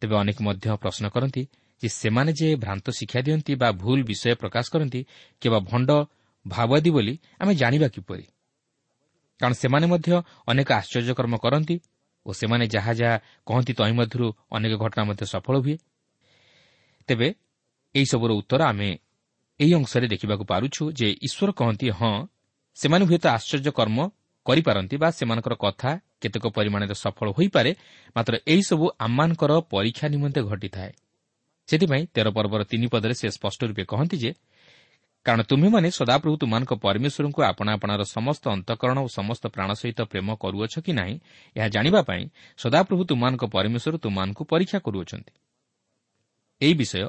ତେବେ 0.00 0.14
ଅନେକ 0.22 0.38
ମଧ୍ୟ 0.46 0.66
ପ୍ରଶ୍ନ 0.82 1.04
କରନ୍ତି 1.14 1.42
ଯେ 1.82 1.88
ସେମାନେ 1.88 2.32
ଯେ 2.32 2.48
ଭ୍ରାନ୍ତ 2.56 2.86
ଶିକ୍ଷା 2.90 3.20
ଦିଅନ୍ତି 3.20 3.52
ବା 3.54 3.68
ଭୁଲ 3.72 3.98
ବିଷୟ 4.02 4.34
ପ୍ରକାଶ 4.34 4.64
କରନ୍ତି 4.72 5.00
କିମ୍ବା 5.42 5.60
ଭଣ୍ଡ 5.60 5.90
ଭାବବାଦୀ 6.46 6.90
ବୋଲି 6.90 7.14
ଆମେ 7.40 7.52
ଜାଣିବା 7.54 7.88
କିପରି? 7.88 8.24
କାରଣ 9.40 9.52
ସେମାନେ 9.52 9.86
ମଧ୍ୟ 9.86 10.08
ଅନେକ 10.46 10.68
ଆଶ୍ଚର୍ଯ୍ୟକର୍ମ 10.72 11.34
କରନ୍ତି 11.36 11.76
ଓ 12.26 12.30
ସେମାନେ 12.32 12.64
ଯାହା 12.66 12.92
ଯାହା 12.92 13.16
କହନ୍ତି 13.46 13.72
ତହିଁ 13.72 13.92
ମଧ୍ୟରୁ 13.92 14.26
ଅନେକ 14.52 14.72
ଘଟଣା 14.76 15.02
ମଧ୍ୟ 15.04 15.24
ସଫଳ 15.26 15.54
ହୁଏ। 15.64 15.76
ତେବେ 17.08 17.28
ଏହିସବୁର 17.94 18.30
ଉତ୍ତର 18.32 18.60
ଆମେ 18.62 18.90
ଏହି 19.60 19.72
ଅଂଶରେ 19.74 20.06
ଦେଖିବାକୁ 20.08 20.44
ପାରୁଛୁ 20.44 20.82
ଯେ 20.92 21.08
ଈଶ୍ୱର 21.26 21.50
କହନ୍ତି 21.52 21.86
ହଁ 21.90 22.12
ସେମାନେ 22.74 23.04
ହୁଏତ 23.04 23.24
ଆଶ୍ଚର୍ଯ୍ୟ 23.26 23.70
କର୍ମ 23.70 23.98
କରିପାରନ୍ତି 24.46 24.96
ବା 24.96 25.08
ସେମାନଙ୍କର 25.10 25.54
କଥା 25.54 25.90
କେତେକ 26.20 26.44
ପରିମାଣରେ 26.56 26.94
ସଫଳ 26.94 27.28
ହୋଇପାରେ 27.38 27.70
ମାତ୍ର 28.16 28.34
ଏହିସବୁ 28.46 28.86
ଆମମାନଙ୍କର 28.98 29.52
ପରୀକ୍ଷା 29.72 30.06
ନିମନ୍ତେ 30.08 30.40
ଘଟିଥାଏ। 30.42 30.92
ସେଥିପାଇଁ 31.70 32.04
ତେର 32.14 32.28
ପର୍ବର 32.30 32.62
ତିନି 32.64 32.86
ପଦରେ 32.86 33.14
ସେ 33.14 33.26
ସ୍ପଷ୍ଟ 33.30 33.60
ରୂପେ 33.64 33.84
କହନ୍ତି 33.84 34.16
ଯେ 34.16 34.32
କାରଣ 35.26 35.42
ତୁମେମାନେ 35.42 35.88
ସଦାପ୍ରଭୁ 35.90 36.36
ତୁମାନଙ୍କ 36.36 36.72
ପରମେଶ୍ୱରଙ୍କୁ 36.74 37.40
ଆପଣା 37.42 37.70
ଆପଣାର 37.72 38.02
ସମସ୍ତ 38.04 38.44
ଅନ୍ତଃକରଣ 38.48 38.98
ଓ 38.98 39.08
ସମସ୍ତ 39.18 39.44
ପ୍ରାଣ 39.46 39.70
ସହିତ 39.72 40.00
ପ୍ରେମ 40.02 40.28
କରୁଅଛ 40.34 40.74
କି 40.80 40.92
ନାହିଁ 40.92 41.14
ଏହା 41.56 41.68
ଜାଣିବା 41.68 42.00
ପାଇଁ 42.02 42.22
ସଦାପ୍ରଭୁ 42.58 43.02
ତୁମାନଙ୍କ 43.04 43.44
ପରମେଶ୍ୱର 43.44 43.96
ତୁମମାନଙ୍କୁ 43.98 44.42
ପରୀକ୍ଷା 44.44 44.78
କରୁଅଛନ୍ତି। 44.78 45.32
ଏହି 46.60 46.74
ବିଷୟ 46.74 47.04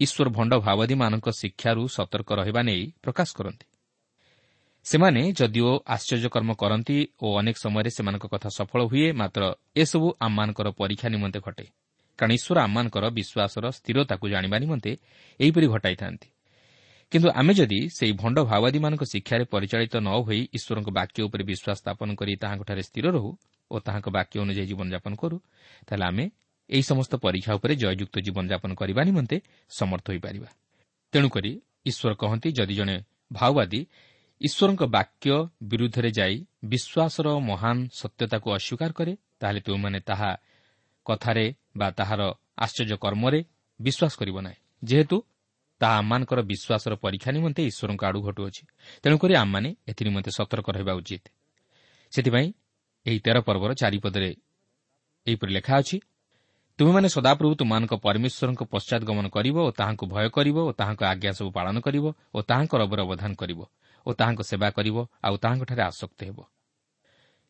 ଈଶ୍ୱର 0.00 0.28
ଭଣ୍ଡ 0.28 0.52
ଭାବାଦୀମାନଙ୍କ 0.66 1.28
ଶିକ୍ଷାରୁ 1.40 1.82
ସତର୍କ 1.88 2.30
ରହିବା 2.32 2.62
ନେଇ 2.62 2.82
ପ୍ରକାଶ 3.02 3.28
କରନ୍ତି। 3.34 3.66
ସେମାନେ 4.84 5.22
ଯଦିଓ 5.32 5.70
ଆଶ୍ଚର୍ଯ୍ୟକର୍ମ 5.86 6.50
କରନ୍ତି 6.54 6.98
ଓ 7.22 7.26
ଅନେକ 7.38 7.56
ସମୟରେ 7.64 7.90
ସେମାନଙ୍କ 7.90 8.24
କଥା 8.26 8.48
ସଫଳ 8.48 8.80
ହୁଏ 8.90 9.12
ମାତ୍ର 9.12 9.42
ଏସବୁ 9.76 10.08
ଆମମାନଙ୍କର 10.20 10.68
ପରୀକ୍ଷା 10.70 11.08
ନିମନ୍ତେ 11.08 11.40
ଘଟେ। 11.40 11.77
କାରଣ 12.18 12.32
ଈଶ୍ୱର 12.38 12.58
ଆମମାନଙ୍କର 12.66 13.04
ବିଶ୍ୱାସର 13.18 13.64
ସ୍ଥିରତାକୁ 13.78 14.24
ଜାଣିବା 14.34 14.56
ନିମନ୍ତେ 14.64 14.92
ଏହିପରି 15.40 15.66
ଘଟାଇଥାନ୍ତି। 15.74 16.28
କିନ୍ତୁ 17.12 17.28
ଆମେ 17.40 17.52
ଯଦି 17.58 17.80
ସେହି 17.96 18.12
ଭଣ୍ଡ 18.20 18.38
ଭାବାଦୀମାନଙ୍କ 18.50 19.02
ଶିକ୍ଷାରେ 19.12 19.44
ପରିଚାଳିତ 19.54 19.94
ନ 20.06 20.08
ହୋଇ 20.26 20.40
ଈଶ୍ୱରଙ୍କ 20.56 20.88
ବାକ୍ୟ 20.98 21.18
ଉପରେ 21.28 21.42
ବିଶ୍ୱାସ 21.50 21.76
ସ୍ଥାପନ 21.82 22.08
କରି 22.20 22.32
ତାହାଙ୍କଠାରେ 22.42 22.82
ସ୍ଥିର 22.88 23.06
ରହୁ 23.16 23.30
ଓ 23.70 23.76
ତାହାଙ୍କ 23.86 24.08
ବାକ୍ୟ 24.16 24.34
ଅନୁଯାୟୀ 24.44 24.66
ଜୀବନଯାପନ 24.70 25.12
କରୁ 25.22 25.36
ତାହେଲେ 25.86 26.04
ଆମେ 26.10 26.24
ଏହି 26.70 26.84
ସମସ୍ତ 26.90 27.12
ପରୀକ୍ଷା 27.24 27.52
ଉପରେ 27.58 27.72
ଜୟଯୁକ୍ତ 27.82 28.16
ଜୀବନଯାପନ 28.26 28.70
କରିବା 28.80 29.02
ନିମନ୍ତେ 29.08 29.36
ସମର୍ଥ 29.70 30.06
ହୋଇପାରିବା। 30.10 30.48
ତେଣୁକରି 31.12 31.52
ଈଶ୍ୱର 31.90 32.12
କହନ୍ତି 32.22 32.48
ଯଦି 32.52 32.74
ଜଣେ 32.80 32.96
ଭାଓବାଦୀ 33.32 33.80
ଈଶ୍ୱରଙ୍କ 34.40 34.82
ବାକ୍ୟ 34.96 35.30
ବିରୁଦ୍ଧରେ 35.70 36.10
ଯାଇ 36.18 36.34
ବିଶ୍ୱାସର 36.72 37.26
ମହାନ 37.50 37.76
ସତ୍ୟତାକୁ 38.00 38.48
ଅସ୍ୱୀକାର 38.56 38.90
କରେ 38.98 39.12
ତାହେଲେ 39.40 39.60
ତୁମମାନେ 39.60 39.98
ତାହା 40.00 40.30
କଥାରେ 41.06 41.46
ବା 41.80 41.88
ତାହାର 41.98 42.20
ଆଶ୍ଚର୍ଯ୍ୟ 42.64 42.96
କର୍ମରେ 43.04 43.40
ବିଶ୍ୱାସ 43.80 44.12
କରିବ 44.20 44.36
ନାହିଁ। 44.46 44.58
ଯେହେତୁ 44.82 45.16
ତାହା 45.80 45.94
ଆମମାନଙ୍କର 46.00 46.40
ବିଶ୍ୱାସର 46.50 46.92
ପରୀକ୍ଷା 47.04 47.30
ନିମନ୍ତେ 47.36 47.60
ଈଶ୍ୱରଙ୍କ 47.70 48.02
ଆଡ଼ୁ 48.08 48.20
ଘଟୁଅଛି। 48.28 48.62
ତେଣୁକରି 49.02 49.34
ଆମମାନେ 49.42 49.68
ଏଥିନିମନ୍ତେ 49.90 50.30
ସତର୍କ 50.38 50.66
ରହିବା 50.74 50.92
ଉଚିତ। 51.00 51.24
ସେଥିପାଇଁ 52.12 52.48
ଏହି 53.06 53.18
ତେର 53.24 53.36
ପର୍ବର 53.40 53.70
ଚାରିପଦରେ 53.82 54.30
ଏହିପରି 55.26 55.52
ଲେଖା 55.52 55.74
ଅଛି 55.80 55.96
ତୁମେମାନେ 56.78 57.08
ସଦାପ୍ରଭୁ 57.08 57.54
ତୁମାନଙ୍କ 57.60 57.92
ପରମେଶ୍ୱରଙ୍କ 58.06 58.62
ପଶ୍ଚାତ 58.72 59.02
ଗମନ 59.08 59.26
କରିବ 59.36 59.56
ଓ 59.68 59.70
ତାହାଙ୍କୁ 59.70 60.04
ଭୟ 60.14 60.26
କରିବ 60.36 60.56
ଓ 60.68 60.70
ତାହାଙ୍କ 60.78 61.02
ଆଜ୍ଞା 61.12 61.32
ସବୁ 61.38 61.50
ପାଳନ 61.50 61.76
କରିବ 61.86 62.04
ଓ 62.34 62.38
ତାହାଙ୍କର 62.50 62.80
ଅବର 62.86 63.00
ଅବଧାନ 63.06 63.32
କରିବ 63.34 63.60
ଓ 64.06 64.10
ତାହାଙ୍କ 64.14 64.40
ସେବା 64.50 64.68
କରିବ 64.78 64.96
ଆଉ 65.26 65.34
ତାହାଙ୍କଠାରେ 65.42 65.82
ଆସକ୍ତ 65.90 66.20
ହେବ। 66.28 66.38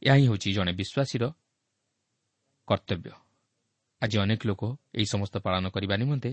ଏହା 0.02 0.14
ହିଁ 0.18 0.24
ହେଉଛି 0.28 0.48
ଜଣେ 0.56 0.72
ବିଶ୍ୱାସୀର 0.80 1.24
କର୍ତ୍ତବ୍ୟ। 2.68 3.27
ଆଜି 4.02 4.16
ଅନେକ 4.18 4.40
ଲୋକ 4.46 4.62
ଏହି 4.94 5.06
ସମସ୍ତ 5.06 5.34
ପାଳନ 5.38 5.64
କରିବା 5.68 5.96
ନିମନ୍ତେ 5.96 6.30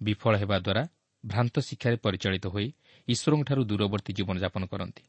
ବିଫଳ 0.00 0.32
ହେବା 0.36 0.56
ଦ୍ୱାରା 0.58 0.82
ଭ୍ରାନ୍ତ 1.24 1.54
ଶିକ୍ଷାରେ 1.58 1.96
ପରିଚାଳିତ 1.96 2.46
ହୋଇ 2.46 2.66
ଈଶ୍ୱରଙ୍କଠାରୁ 3.08 3.62
ଦୂରବର୍ତ୍ତୀ 3.64 4.12
ଜୀବନଯାପନ 4.12 4.62
କରନ୍ତି। 4.66 5.02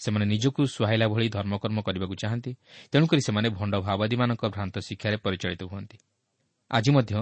ସେମାନେ 0.00 0.24
ନିଜକୁ 0.24 0.60
ସୁହାଇଲା 0.66 1.06
ଭଳି 1.08 1.28
ଧର୍ମକର୍ମ 1.28 1.78
କରିବାକୁ 1.80 2.14
ଚାହାନ୍ତି 2.14 2.52
ତେଣୁକରି 2.92 3.20
ସେମାନେ 3.20 3.48
ଭଣ୍ଡ 3.48 3.74
ଭାବାଦୀମାନଙ୍କ 3.80 4.42
ଭ୍ରାନ୍ତ 4.48 4.76
ଶିକ୍ଷାରେ 4.78 5.16
ପରିଚାଳିତ 5.16 5.62
ହୁଅନ୍ତି। 5.62 5.96
ଆଜି 6.70 6.90
ମଧ୍ୟ 6.90 7.12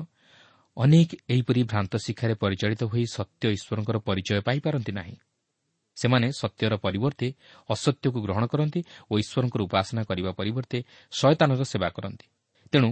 ଅନେକ 0.77 1.11
ଏହିପରି 1.29 1.61
ଭ୍ରାନ୍ତ 1.63 1.93
ଶିକ୍ଷାରେ 1.97 2.35
ପରିଚାଳିତ 2.35 2.83
ହୋଇ 2.85 3.05
ସତ୍ୟ 3.17 3.45
ଈଶ୍ୱରଙ୍କର 3.57 3.97
ପରିଚୟ 3.99 4.41
ପାଇପାରନ୍ତି 4.41 4.93
ନାହିଁ। 4.93 5.17
ସେମାନେ 5.97 6.27
ସତ୍ୟର 6.33 6.73
ପରିବର୍ତ୍ତେ 6.77 7.29
ଅସତ୍ୟକୁ 7.71 8.19
ଗ୍ରହଣ 8.23 8.45
କରନ୍ତି 8.47 8.81
ଓ 9.11 9.13
ଈଶ୍ୱରଙ୍କର 9.19 9.61
ଉପାସନା 9.63 10.03
କରିବା 10.05 10.31
ପରିବର୍ତ୍ତେ 10.33 10.79
ଶୟତାନର 11.11 11.63
ସେବା 11.65 11.89
କରନ୍ତି। 11.89 12.27
ତେଣୁ 12.73 12.91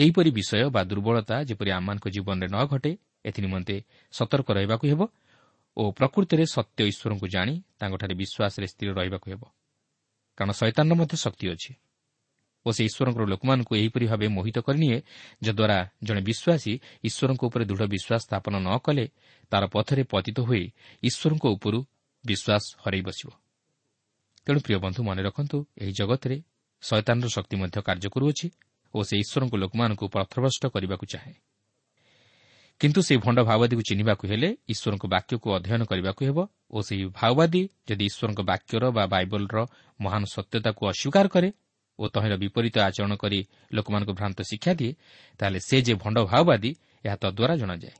ଏହିପରି 0.00 0.30
ବିଷୟ 0.30 0.70
ବା 0.74 0.82
ଦୁର୍ବଳତା 0.90 1.36
ଯେପରି 1.48 1.70
ଆମମାନଙ୍କ 1.70 2.06
ଜୀବନରେ 2.14 2.46
ନ 2.48 2.58
ଘଟେ 2.70 2.92
ଏଥିନିମନ୍ତେ 3.28 3.76
ସତର୍କ 4.12 4.48
ରହିବାକୁ 4.58 4.84
ହେବ 4.92 5.00
ଓ 5.76 5.82
ପ୍ରକୃତିରେ 5.98 6.44
ସତ୍ୟ 6.56 6.80
ଈଶ୍ୱରଙ୍କୁ 6.90 7.26
ଜାଣି 7.34 7.54
ତାଙ୍କଠାରେ 7.80 8.14
ବିଶ୍ୱାସରେ 8.20 8.66
ସ୍ଥିର 8.72 8.90
ରହିବାକୁ 8.98 9.26
ହେବ। 9.32 9.42
କାରଣ 10.38 10.50
ଶୈତାନର 10.52 10.94
ମଧ୍ୟ 11.00 11.14
ଶକ୍ତି 11.24 11.46
ଅଛି। 11.54 11.72
ଓ 12.66 12.68
ସେ 12.76 12.82
ଈଶ୍ୱରଙ୍କର 12.84 13.24
ଲୋକମାନଙ୍କୁ 13.32 13.72
ଏହିପରି 13.80 14.06
ଭାବେ 14.10 14.26
ମୋହିତ 14.36 14.58
କରିନିଏ 14.66 14.98
ଯଦ୍ୱାରା 15.44 15.78
ଜଣେ 16.02 16.20
ବିଶ୍ୱାସୀ 16.28 16.72
ଈଶ୍ୱରଙ୍କ 17.08 17.42
ଉପରେ 17.48 17.64
ଦୃଢ଼ 17.64 17.84
ବିଶ୍ୱାସ 17.94 18.20
ସ୍ଥାପନ 18.26 18.54
ନ 18.66 18.68
କଲେ 18.84 19.04
ତା'ର 19.52 19.64
ପଥରେ 19.74 20.02
ପତିତ 20.12 20.38
ହୋଇ 20.48 20.64
ଈଶ୍ୱରଙ୍କ 21.02 21.44
ଉପରୁ 21.56 21.78
ବିଶ୍ୱାସ 22.24 22.64
ହରାଇ 22.82 23.02
ବସିବ। 23.08 23.28
ତେଣୁ 24.46 24.58
ପ୍ରିୟ 24.60 24.78
ବନ୍ଧୁ 24.84 25.00
ମନେ 25.08 25.20
ରଖନ୍ତୁ 25.22 25.58
ଏହି 25.82 25.92
ଜଗତରେ 25.92 26.36
ଶୈତାନର 26.82 27.28
ଶକ୍ତି 27.36 27.54
ମଧ୍ୟ 27.60 27.78
କାର୍ଯ୍ୟ 27.88 28.08
କରୁଅଛି। 28.14 28.46
ଓ 28.94 28.98
ସେ 29.02 29.14
ଈଶ୍ୱରଙ୍କ 29.22 29.54
ଲୋକମାନଙ୍କୁ 29.56 30.04
ପଥଭ୍ରଷ୍ଟ 30.14 30.62
କରିବାକୁ 30.74 31.06
ଚାହେଁ। 31.12 31.34
କିନ୍ତୁ 32.80 33.00
ସେହି 33.06 33.18
ଭଣ୍ଡ 33.24 33.38
ଭାଓବାଦୀକୁ 33.48 33.82
ଚିହ୍ନିବାକୁ 33.88 34.24
ହେଲେ 34.30 34.48
ଈଶ୍ୱରଙ୍କ 34.72 35.04
ବାକ୍ୟକୁ 35.14 35.46
ଅଧ୍ୟୟନ 35.56 35.82
କରିବାକୁ 35.90 36.22
ହେବ 36.28 36.38
ଓ 36.70 36.78
ସେହି 36.88 37.04
ଭାଓବାଦୀ 37.18 37.62
ଯଦି 37.88 38.04
ଈଶ୍ୱରଙ୍କ 38.10 38.40
ବାକ୍ୟର 38.50 38.84
ବା 38.96 39.04
ବାଇବଲର 39.14 39.56
ମହାନ 40.00 40.22
ସତ୍ୟତାକୁ 40.34 40.82
ଅସ୍ୱୀକାର 40.90 41.26
କରେ 41.34 41.48
ଓ 41.98 42.04
ତହିଁର 42.14 42.34
ବିପରୀତ 42.42 42.76
ଆଚରଣ 42.88 43.12
କରି 43.22 43.38
ଲୋକମାନଙ୍କୁ 43.76 44.12
ଭ୍ରାନ୍ତ 44.18 44.38
ଶିକ୍ଷା 44.50 44.72
ଦିଏ 44.80 44.92
ତାହେଲେ 45.40 45.60
ସେ 45.68 45.76
ଯେ 45.86 45.94
ଭଣ୍ଡ 46.02 46.18
ଭାଓବାଦୀ 46.30 46.70
ଏହା 47.04 47.16
ତଦ୍ୱାରା 47.22 47.54
ଜଣାଯାଏ। 47.60 47.94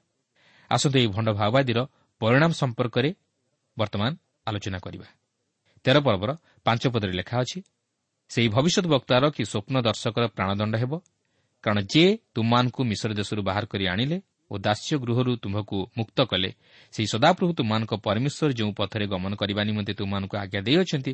ଆସନ୍ତୁ 0.71 0.97
ଏହି 1.01 1.09
ଭଣ୍ଡ 1.15 1.29
ଭାଓବାଦୀର 1.41 1.79
ପରିଣାମ 2.21 2.51
ସମ୍ପର୍କରେ 2.63 3.11
ବର୍ତ୍ତମାନ 3.77 4.11
ଆଲୋଚନା 4.49 4.79
କରିବା। 4.85 5.07
ତେର 5.85 5.97
ପର୍ବର 6.07 6.31
ପାଞ୍ଚ 6.65 6.83
ପଦରେ 6.95 7.13
ଲେଖା 7.21 7.37
ଅଛି 7.45 7.59
ସେହି 8.31 8.49
ଭବିଷ୍ୟତ 8.49 8.87
ବକ୍ତାର 8.87 9.25
କି 9.37 9.43
ସ୍ୱପ୍ନ 9.45 9.75
ଦର୍ଶକର 9.89 10.25
ପ୍ରାଣଦଣ୍ଡ 10.37 10.75
ହେବ। 10.83 10.93
କାରଣ 11.65 11.79
ଯେ 11.93 12.05
ତୁମମାନଙ୍କୁ 12.35 12.81
ମିଶ୍ର 12.91 13.11
ଦେଶରୁ 13.21 13.41
ବାହାର 13.49 13.65
କରି 13.73 13.85
ଆଣିଲେ 13.93 14.17
ଓ 14.51 14.55
ଦାସ୍ୟ 14.59 14.95
ଗୃହରୁ 15.03 15.33
ତୁମ୍ଭକୁ 15.43 15.77
ମୁକ୍ତ 15.99 16.19
କଲେ 16.31 16.51
ସେହି 16.95 17.09
ସଦାପ୍ରଭୁ 17.15 17.51
ତୁମମାନଙ୍କ 17.59 17.93
ପରମେଶ୍ୱର 18.07 18.51
ଯେଉଁ 18.59 18.73
ପଥରେ 18.73 19.05
ଗମନ 19.13 19.33
କରିବା 19.41 19.63
ନିମନ୍ତେ 19.69 19.93
ତୁମମାନଙ୍କୁ 20.01 20.35
ଆଜ୍ଞା 20.43 20.61
ଦେଇଅଛନ୍ତି 20.67 21.13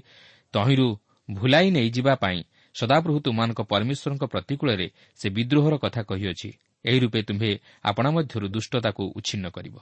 ତହିଁରୁ 0.54 0.88
ଭୁଲାଇ 1.28 1.68
ନେଇଯିବା 1.76 2.14
ପାଇଁ 2.22 2.38
ସଦାପ୍ରଭୁ 2.74 3.18
ତୁମମାନଙ୍କ 3.26 3.60
ପରମେଶ୍ୱରଙ୍କ 3.72 4.24
ପ୍ରତିକୂଳରେ 4.32 4.86
ସେ 5.18 5.26
ବିଦ୍ରୋହର 5.36 5.74
କଥା 5.84 6.00
କହିଅଛି। 6.10 6.50
ଏହି 6.84 6.98
ରୂପେ 7.02 7.20
ତୁମ୍ଭେ 7.28 7.50
ଆପଣା 7.82 8.08
ମଧ୍ୟରୁ 8.16 8.46
ଦୁଷ୍ଟତାକୁ 8.48 9.02
ଉଚ୍ଛିନ୍ନ 9.18 9.46
କରିବ। 9.56 9.76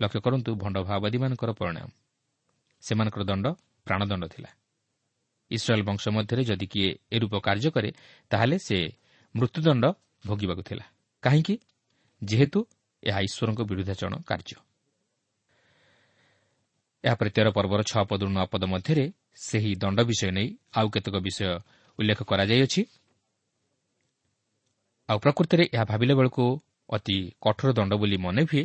ଲକ୍ଷ୍ୟ 0.00 0.20
କରନ୍ତୁ 0.24 0.50
ଭଣ୍ଡ 0.62 0.76
ଭାଓବାଦୀମାନଙ୍କର 0.88 1.50
ପରିଣାମ 1.60 1.88
ସେମାନଙ୍କର 2.82 3.22
ଦଣ୍ଡ 3.30 3.46
ପ୍ରାଣଦଣ୍ଡ 3.86 4.24
ଥିଲା। 4.26 4.50
ଇସ୍ରାଏଲ୍ 5.50 5.84
ବଂଶ 5.84 6.08
ମଧ୍ୟରେ 6.08 6.42
ଯଦି 6.44 6.66
କିଏ 6.66 6.90
ଏରୂପ 7.12 7.34
କାର୍ଯ୍ୟ 7.40 7.70
କରେ 7.70 7.90
ତାହେଲେ 8.30 8.56
ସେ 8.58 8.78
ମୃତ୍ୟୁଦଣ୍ଡ 9.34 9.84
ଭୋଗିବାକୁ 10.26 10.62
ଥିଲା। 10.62 10.84
କାହିଁକି 11.22 11.54
ଯେହେତୁ 12.22 12.60
ଏହା 13.02 13.20
ଈଶ୍ୱରଙ୍କ 13.20 13.60
ବିରୁଦ୍ଧାଚରଣ 13.62 14.14
କାର୍ଯ୍ୟ। 14.22 14.56
ଏହାପରେ 17.04 17.30
ତେର 17.30 17.48
ପର୍ବର 17.50 17.80
ଛଅ 17.82 18.02
ପଦରୁ 18.04 18.30
ନଅ 18.30 18.46
ପଦ 18.46 18.62
ମଧ୍ୟରେ 18.64 19.04
ସେହି 19.40 19.70
ଦଣ୍ଡ 19.74 19.98
ବିଷୟ 20.00 20.30
ନେଇ 20.30 20.48
ଆଉ 20.72 20.86
କେତେକ 20.90 21.16
ବିଷୟ 21.16 21.48
ଉଲ୍ଲେଖ 21.98 22.20
କରାଯାଇଅଛି। 22.22 22.82
ଆଉ 25.08 25.18
ପ୍ରକୃତରେ 25.18 25.64
ଏହା 25.74 25.84
ଭାବିଲା 25.84 26.14
ବେଳକୁ 26.14 26.44
ଅତି 26.90 27.16
କଠୋର 27.40 27.70
ଦଣ୍ଡ 27.72 27.92
ବୋଲି 27.94 28.16
ମନେ 28.16 28.42
ହୁଏ। 28.42 28.64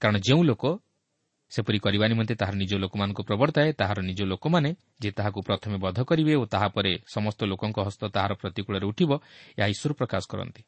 କାରଣ 0.00 0.16
ଯେଉଁ 0.18 0.42
ଲୋକ 0.42 0.64
ସେପରି 1.50 1.78
କରିବା 1.78 2.06
ନିମନ୍ତେ 2.08 2.34
ତାହାର 2.34 2.54
ନିଜ 2.54 2.72
ଲୋକମାନଙ୍କୁ 2.74 3.22
ପ୍ରବର୍ତ୍ତାଏ 3.22 3.72
ତାହାର 3.72 3.98
ନିଜ 4.00 4.20
ଲୋକମାନେ 4.22 4.70
ଯେ 5.00 5.10
ତାହାକୁ 5.10 5.40
ପ୍ରଥମେ 5.42 5.76
ବଧ 5.78 5.98
କରିବେ 6.04 6.34
ଓ 6.34 6.44
ତାହାପରେ 6.46 6.92
ସମସ୍ତ 7.06 7.40
ଲୋକଙ୍କ 7.44 7.78
ହସ୍ତ 7.86 8.02
ତାହାର 8.08 8.32
ପ୍ରତିକୂଳରେ 8.34 8.86
ଉଠିବ 8.86 9.10
ଏହା 9.58 9.66
ଈଶ୍ୱର 9.66 9.92
ପ୍ରକାଶ 9.92 10.22
କରନ୍ତି। 10.28 10.62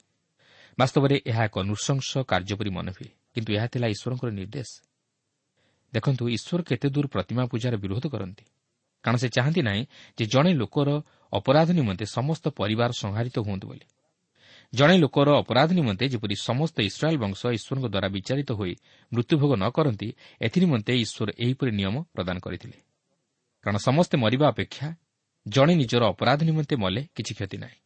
ବାସ୍ତବରେ 0.78 1.16
ଏହା 1.26 1.42
ଏକ 1.44 1.56
ନୃଶଂସ 1.58 2.10
କାର୍ଯ୍ୟ 2.22 2.54
ପରି 2.56 2.70
ମନେ 2.70 2.90
ହୁଏ 2.90 3.10
କିନ୍ତୁ 3.34 3.50
ଏହା 3.56 3.66
ଥିଲା 3.66 3.86
ଈଶ୍ୱରଙ୍କର 3.86 4.30
ନିର୍ଦ୍ଦେଶ। 4.30 4.70
ଦେଖନ୍ତୁ 5.92 6.22
ଈଶ୍ୱର 6.28 6.60
କେତେ 6.62 6.88
ଦୂର 6.90 7.06
ପ୍ରତିମା 7.06 7.42
ପୂଜାର 7.46 7.74
ବିରୋଧ 7.76 8.04
କରନ୍ତି। 8.06 8.44
କାରଣ 9.04 9.16
ସେ 9.16 9.28
ଚାହାନ୍ତି 9.28 9.62
ନାହିଁ 9.62 9.82
ଯେ 10.18 10.24
ଜଣେ 10.26 10.52
ଲୋକର 10.54 10.88
ଅପରାଧ 11.32 11.68
ନିମନ୍ତେ 11.72 12.04
ସମସ୍ତ 12.06 12.44
ପରିବାର 12.50 12.90
ସଂହାରିତ 12.92 13.36
ହୁଅନ୍ତୁ 13.38 13.66
ବୋଲି। 13.68 13.86
ଜଣେ 14.74 14.98
ଲୋକର 14.98 15.28
ଅପରାଧ 15.38 15.70
ନିମନ୍ତେ 15.72 16.04
ଯେପରି 16.08 16.36
ସମସ୍ତ 16.36 16.76
ଇସ୍ରାଏଲ୍ 16.80 17.18
ବଂଶ 17.18 17.40
ଈଶ୍ୱରଙ୍କ 17.56 17.86
ଦ୍ୱାରା 17.86 18.08
ବିଚାରିତ 18.08 18.50
ହୋଇ 18.52 18.74
ମୃତ୍ୟୁଭୋଗ 19.12 19.52
ନ 19.56 19.64
କରନ୍ତି 19.70 20.08
ଏଥିନିମନ୍ତେ 20.40 20.92
ଈଶ୍ୱର 20.94 21.28
ଏହିପରି 21.38 21.70
ନିୟମ 21.70 21.94
ପ୍ରଦାନ 22.14 22.36
କରିଥିଲେ। 22.38 22.78
କାରଣ 23.62 23.76
ସମସ୍ତେ 23.76 24.14
ମରିବା 24.18 24.46
ଅପେକ୍ଷା 24.48 24.88
ଜଣେ 25.46 25.74
ନିଜର 25.74 26.02
ଅପରାଧ 26.06 26.40
ନିମନ୍ତେ 26.42 26.74
ମଲେ 26.76 27.02
କିଛି 27.16 27.32
କ୍ଷତି 27.34 27.56
ନାହିଁ। 27.56 27.78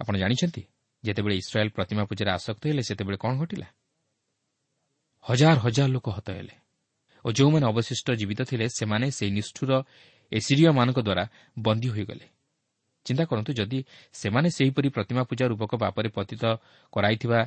ଆପଣ 0.00 0.14
ଜାଣିଛନ୍ତି 0.16 0.62
ଯେତେବେଳେ 1.04 1.34
ଇସ୍ରାଏଲ୍ 1.36 1.70
ପ୍ରତିମା 1.70 2.02
ପୂଜାରେ 2.04 2.30
ଆସକ୍ତ 2.30 2.62
ହେଲେ 2.68 2.82
ସେତେବେଳେ 2.82 3.16
କ'ଣ 3.16 3.32
ଘଟିଲା? 3.38 3.68
ହଜାର 5.24 5.56
ହଜାର 5.58 5.88
ଲୋକ 5.88 6.06
ହତ 6.10 6.28
ହେଲେ 6.30 6.54
ଓ 7.24 7.28
ଯେଉଁମାନେ 7.32 7.66
ଅବଶିଷ୍ଟ 7.66 8.06
ଜୀବିତ 8.10 8.40
ଥିଲେ 8.42 8.66
ସେମାନେ 8.68 9.06
ସେହି 9.10 9.30
ନିଷ୍ଠୁର 9.30 9.70
ଏସିରିୟମାନଙ୍କ 10.32 10.98
ଦ୍ୱାରା 10.98 11.24
ବନ୍ଦୀ 11.58 11.88
ହୋଇଗଲେ। 11.88 12.26
ଚିନ୍ତା 13.08 13.24
କରନ୍ତୁ 13.24 13.50
ଯଦି 13.52 13.78
ସେମାନେ 14.12 14.48
ସେହିପରି 14.50 14.88
ପ୍ରତିମା 14.88 15.22
ପୂଜା 15.28 15.44
ରୂପକ 15.46 15.72
ପାପରେ 15.74 16.08
ପତିତ 16.08 16.44
କରାଇଥିବା 16.92 17.40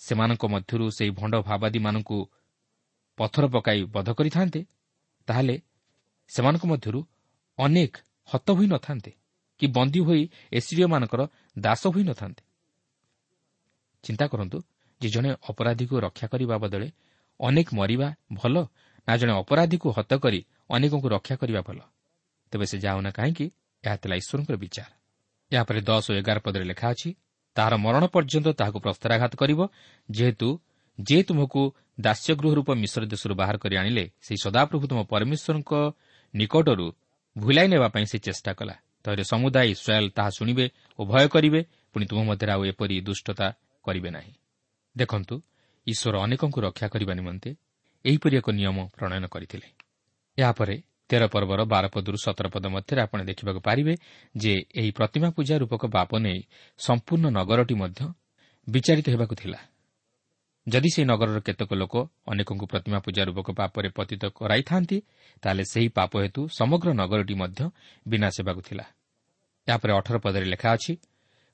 ସେମାନଙ୍କ 0.00 0.42
ମଧ୍ୟରୁ 0.46 0.84
ସେହି 0.90 1.10
ଭଣ୍ଡ 1.10 1.34
ଭାବାଦୀମାନଙ୍କୁ 1.42 2.18
ପଥର 3.18 3.44
ପକାଇ 3.46 3.80
ବଧ 3.94 4.08
କରିଥାନ୍ତେ 4.18 4.60
ତାହେଲେ 5.28 5.56
ସେମାନଙ୍କ 6.30 6.64
ମଧ୍ୟରୁ 6.64 7.00
ଅନେକ 7.58 7.94
ହତ 8.28 8.46
ହୋଇନଥାନ୍ତେ 8.58 9.12
କି 9.60 9.66
ବନ୍ଦୀ 9.76 10.00
ହୋଇ 10.00 10.22
ଏସିରିୟମାନଙ୍କର 10.52 11.20
ଦାସ 11.58 11.82
ହୋଇନଥାନ୍ତେ 11.86 12.42
ଚିନ୍ତା 14.04 14.24
କରନ୍ତୁ 14.26 14.58
ଯେ 15.00 15.08
ଜଣେ 15.08 15.30
ଅପରାଧୀକୁ 15.50 15.94
ରକ୍ଷା 16.00 16.26
କରିବା 16.32 16.56
ବଦଳେ 16.58 16.88
ଅନେକ 17.40 17.68
ମରିବା 17.74 18.08
ଭଲ 18.32 18.56
ନା 19.08 19.12
ଜଣେ 19.16 19.32
ଅପରାଧୀକୁ 19.42 19.88
ହତ 19.96 20.12
କରି 20.14 20.40
ଅନେକଙ୍କୁ 20.70 21.08
ରକ୍ଷା 21.08 21.34
କରିବା 21.36 21.60
ଭଲ। 21.60 21.78
ତେବେ 22.52 22.64
ସେ 22.66 22.76
ଯାଉନା 22.78 23.10
କାହିଁକି? 23.10 23.46
ଏହା 23.88 23.96
ଥିଲା 24.02 24.14
ଈଶ୍ୱରଙ୍କର 24.22 24.56
ବିଚାର। 24.64 24.90
ଏହାପରେ 25.52 25.80
ଦଶ 25.88 26.04
ଓ 26.10 26.14
ଏଗାର 26.20 26.38
ପଦରେ 26.46 26.64
ଲେଖା 26.70 26.86
ଅଛି 26.94 27.10
ତାହାର 27.56 27.74
ମରଣ 27.84 28.02
ପର୍ଯ୍ୟନ୍ତ 28.14 28.48
ତାହାକୁ 28.60 28.78
ପ୍ରସ୍ତାରାଘାତ 28.84 29.32
କରିବ 29.42 29.60
ଯେହେତୁ 30.08 30.48
ଯେ 30.98 31.18
ତୁମକୁ 31.28 31.62
ଦାସ୍ୟଗୃହ 32.00 32.52
ରୂପ 32.58 32.68
ମିଶ୍ର 32.82 33.02
ଦେଶରୁ 33.12 33.34
ବାହାର 33.40 33.56
କରି 33.62 33.74
ଆଣିଲେ 33.80 34.04
ସେହି 34.26 34.38
ସଦାପ୍ରଭୁ 34.44 34.84
ତୁମ 34.90 35.00
ପରମେଶ୍ୱରଙ୍କ 35.12 35.72
ନିକଟରୁ 36.34 36.86
ଭୁଲାଇ 37.36 37.66
ନେବା 37.72 37.88
ପାଇଁ 37.94 38.06
ସେ 38.12 38.18
ଚେଷ୍ଟା 38.18 38.52
କଲା। 38.58 38.74
ତହିଁରେ 39.04 39.24
ସମୁଦାୟ 39.32 39.66
ଇସ୍ରାଏଲ୍ 39.74 40.08
ତାହା 40.10 40.30
ଶୁଣିବେ 40.30 40.66
ଓ 40.98 41.00
ଭୟ 41.10 41.26
କରିବେ 41.34 41.60
ପୁଣି 41.92 42.04
ତୁମ 42.10 42.20
ମଧ୍ୟରେ 42.28 42.50
ଆଉ 42.54 42.62
ଏପରି 42.70 42.96
ଦୁଷ୍ଟତା 43.00 43.46
କରିବେ 43.84 44.10
ନାହିଁ। 44.10 44.32
ଦେଖନ୍ତୁ 44.96 45.34
ଈଶ୍ୱର 45.86 46.14
ଅନେକଙ୍କୁ 46.24 46.58
ରକ୍ଷା 46.60 46.86
କରିବା 46.88 47.12
ନିମନ୍ତେ 47.14 47.50
ଏହିପରି 48.04 48.34
ଏକ 48.40 48.48
ନିୟମ 48.50 48.78
ପ୍ରଣୟନ 48.96 49.24
କରିଥିଲେ। 49.26 49.68
ଏହାପରେ 50.38 50.76
ତେର 51.10 51.22
ପର୍ବର 51.26 51.60
ବାର 51.64 51.84
ପଦରୁ 51.88 52.18
ସତର 52.24 52.46
ପଦ 52.48 52.64
ମଧ୍ୟରେ 52.68 53.00
ଆପଣ 53.00 53.18
ଦେଖିବାକୁ 53.24 53.60
ପାରିବେ 53.60 53.94
ଯେ 54.36 54.52
ଏହି 54.80 54.90
ପ୍ରତିମା 54.90 55.28
ପୂଜା 55.30 55.54
ରୂପକ 55.58 55.82
ବାପ 55.88 56.10
ନେଇ 56.18 56.40
ସମ୍ପୂର୍ଣ୍ଣ 56.78 57.26
ନଗରଟି 57.38 57.74
ମଧ୍ୟ 57.74 58.00
ବିଚାରିତ 58.66 59.06
ହେବାକୁ 59.08 59.34
ଥିଲା। 59.34 59.58
ଯଦି 60.66 60.88
ସେହି 60.94 61.06
ନଗରର 61.08 61.38
କେତେକ 61.40 61.70
ଲୋକ 61.74 61.94
ଅନେକଙ୍କୁ 62.28 62.66
ପ୍ରତିମା 62.66 62.98
ପୂଜା 63.00 63.22
ରୂପକ 63.24 63.48
ପାପରେ 63.60 63.88
ପତିତ 63.88 64.22
କରାଇଥାନ୍ତି 64.38 64.98
ତାହେଲେ 65.42 65.64
ସେହି 65.64 65.88
ପାପ 65.88 66.12
ହେତୁ 66.22 66.40
ସମଗ୍ର 66.58 66.88
ନଗରଟି 67.00 67.34
ମଧ୍ୟ 67.34 67.60
ବିନାଶ 68.06 68.34
ହେବାକୁ 68.40 68.60
ଥିଲା। 68.68 68.84
ଏହାପରେ 69.68 69.92
ଅଠର 69.98 70.16
ପଦରେ 70.18 70.46
ଲେଖା 70.52 70.68
ଅଛି 70.76 70.92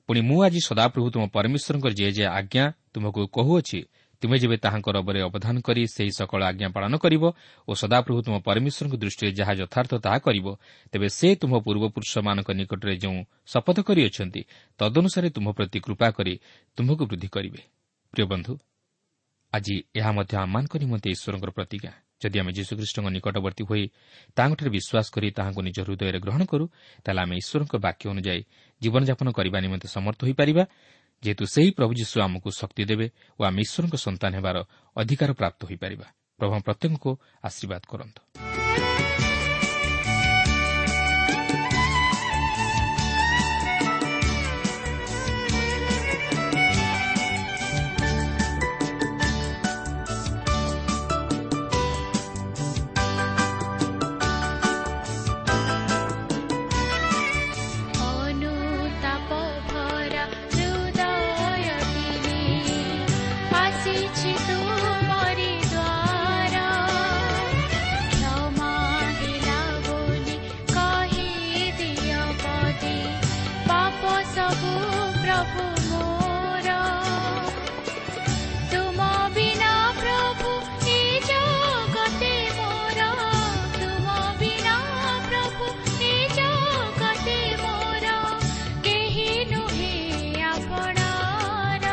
ପୁଣି 0.09 0.21
ମୁଁ 0.21 0.38
ଆଜି 0.47 0.61
ସଦାପ୍ରଭୁ 0.61 1.09
ତୁମ 1.11 1.23
ପରମେଶ୍ୱରଙ୍କର 1.37 1.93
ଯେ 2.01 2.09
ଯେ 2.12 2.25
ଆଜ୍ଞା 2.38 2.64
ତୁମକୁ 2.93 3.21
କହୁଅଛି 3.37 3.81
ତୁମେ 4.25 4.37
ଯେବେ 4.41 4.57
ତାହାଙ୍କ 4.57 4.89
ରବରେ 4.97 5.21
ଅବଧାନ 5.29 5.57
କରି 5.61 5.83
ସେହି 5.85 6.13
ସକଳ 6.17 6.41
ଆଜ୍ଞା 6.49 6.69
ପାଳନ 6.73 6.93
କରିବ 6.97 7.23
ଓ 7.69 7.73
ସଦାପ୍ରଭୁ 7.77 8.21
ତୁମ 8.25 8.35
ପରମେଶ୍ୱରଙ୍କ 8.41 8.95
ଦୃଷ୍ଟିରେ 8.97 9.31
ଯାହା 9.37 9.53
ଯଥାର୍ଥ 9.61 9.93
ତାହା 10.01 10.19
କରିବ 10.27 10.47
ତେବେ 10.93 11.09
ସେ 11.19 11.29
ତୁମ 11.41 11.53
ପୂର୍ବପୁରୁଷମାନଙ୍କ 11.61 12.49
ନିକଟରେ 12.57 12.95
ଯେଉଁ 13.05 13.19
ଶପଥ 13.53 13.77
କରିଅଛନ୍ତି 13.89 14.43
ତଦନୁସାରେ 14.81 15.29
ତୁମ 15.37 15.47
ପ୍ରତି 15.57 15.79
କୃପା 15.85 16.09
କରି 16.17 16.35
ତୁମକୁ 16.77 17.05
ବୃଦ୍ଧି 17.11 17.29
କରିବେ। 17.37 17.61
ପ୍ରିୟ 18.15 18.27
ବନ୍ଧୁ 18.33 18.53
ଆଜି 19.53 19.77
ଏହା 19.99 20.11
ମଧ୍ୟ 20.17 20.35
ଆମମାନଙ୍କ 20.45 20.75
ନିମନ୍ତେ 20.83 21.09
ଈଶ୍ୱରଙ୍କର 21.15 21.51
ପ୍ରତିଜ୍ଞା। 21.59 21.93
ଯଦି 22.23 22.37
ଆମେ 22.41 22.53
ଯୀଶୁଖ୍ରୀଷ୍ଟଙ୍କ 22.57 23.07
ନିକଟବର୍ତ୍ତୀ 23.17 23.63
ହୋଇ 23.69 23.85
ତାହାଙ୍କଠାରେ 24.37 24.71
ବିଶ୍ୱାସ 24.77 25.07
କରି 25.15 25.29
ତାହାଙ୍କୁ 25.37 25.61
ନିଜ 25.69 25.79
ହୃଦୟରେ 25.85 26.19
ଗ୍ରହଣ 26.25 26.43
କରୁ 26.51 26.65
ତାହେଲେ 27.05 27.21
ଆମେ 27.25 27.35
ଈଶ୍ୱରଙ୍କ 27.43 27.75
ବାକ୍ୟ 27.87 28.05
ଅନୁଯାୟୀ 28.13 28.43
ଜୀବନଯାପନ 28.83 29.29
କରିବା 29.37 29.59
ନିମନ୍ତେ 29.65 29.89
ସମର୍ଥ 29.97 30.21
ହୋଇପାରିବା। 30.27 30.65
ଯେହେତୁ 31.25 31.45
ସେହି 31.47 31.71
ପ୍ରଭୁ 31.71 31.93
ଯୀଶୁ 31.95 32.17
ଆମକୁ 32.21 32.49
ଶକ୍ତି 32.53 32.83
ଦେବେ 32.85 33.07
ଓ 33.39 33.41
ଆମେ 33.45 33.61
ଈଶ୍ୱରଙ୍କ 33.65 33.97
ସନ୍ତାନ 33.97 34.31
ହେବାର 34.39 34.57
ଅଧିକାର 34.97 35.31
ପ୍ରାପ୍ତ 35.33 35.61
ହୋଇପାରିବା। 35.65 36.07
ପ୍ରଭୁ 36.39 36.53
ପ୍ରତ୍ୟେକଙ୍କୁ 36.67 37.11
ଆଶୀର୍ବାଦ 37.43 37.83
କରନ୍ତୁ। 37.89 38.21
ସବୁ 74.35 74.70
ପ୍ରଭୁ 75.23 75.64
ମୋର 75.88 76.73
ତୁମ 78.73 79.09
ବିନା 79.37 79.73
ପ୍ରଭୁ 79.99 80.53
ଏ 80.92 81.01
ଜଗତେ 81.29 82.33
ମୋର 82.59 83.09
ତୁମ 83.77 84.16
ବିନା 84.40 84.75
ପ୍ରଭୁ 85.29 85.68
ଏ 86.09 86.14
ଜଗତେ 86.38 87.37
ମୋର 87.62 88.14
କେହି 88.87 89.29
ନୁହେଁ 89.53 89.92
ଆପଣାର 90.53 91.92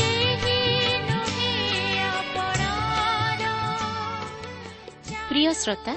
କେହି 0.00 0.58
ନୁହେଁ 1.10 1.52
ଆପଣାର 2.10 3.52
ପ୍ରିୟ 5.28 5.52
ଶ୍ରୋତା 5.62 5.96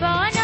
Bye. 0.00 0.39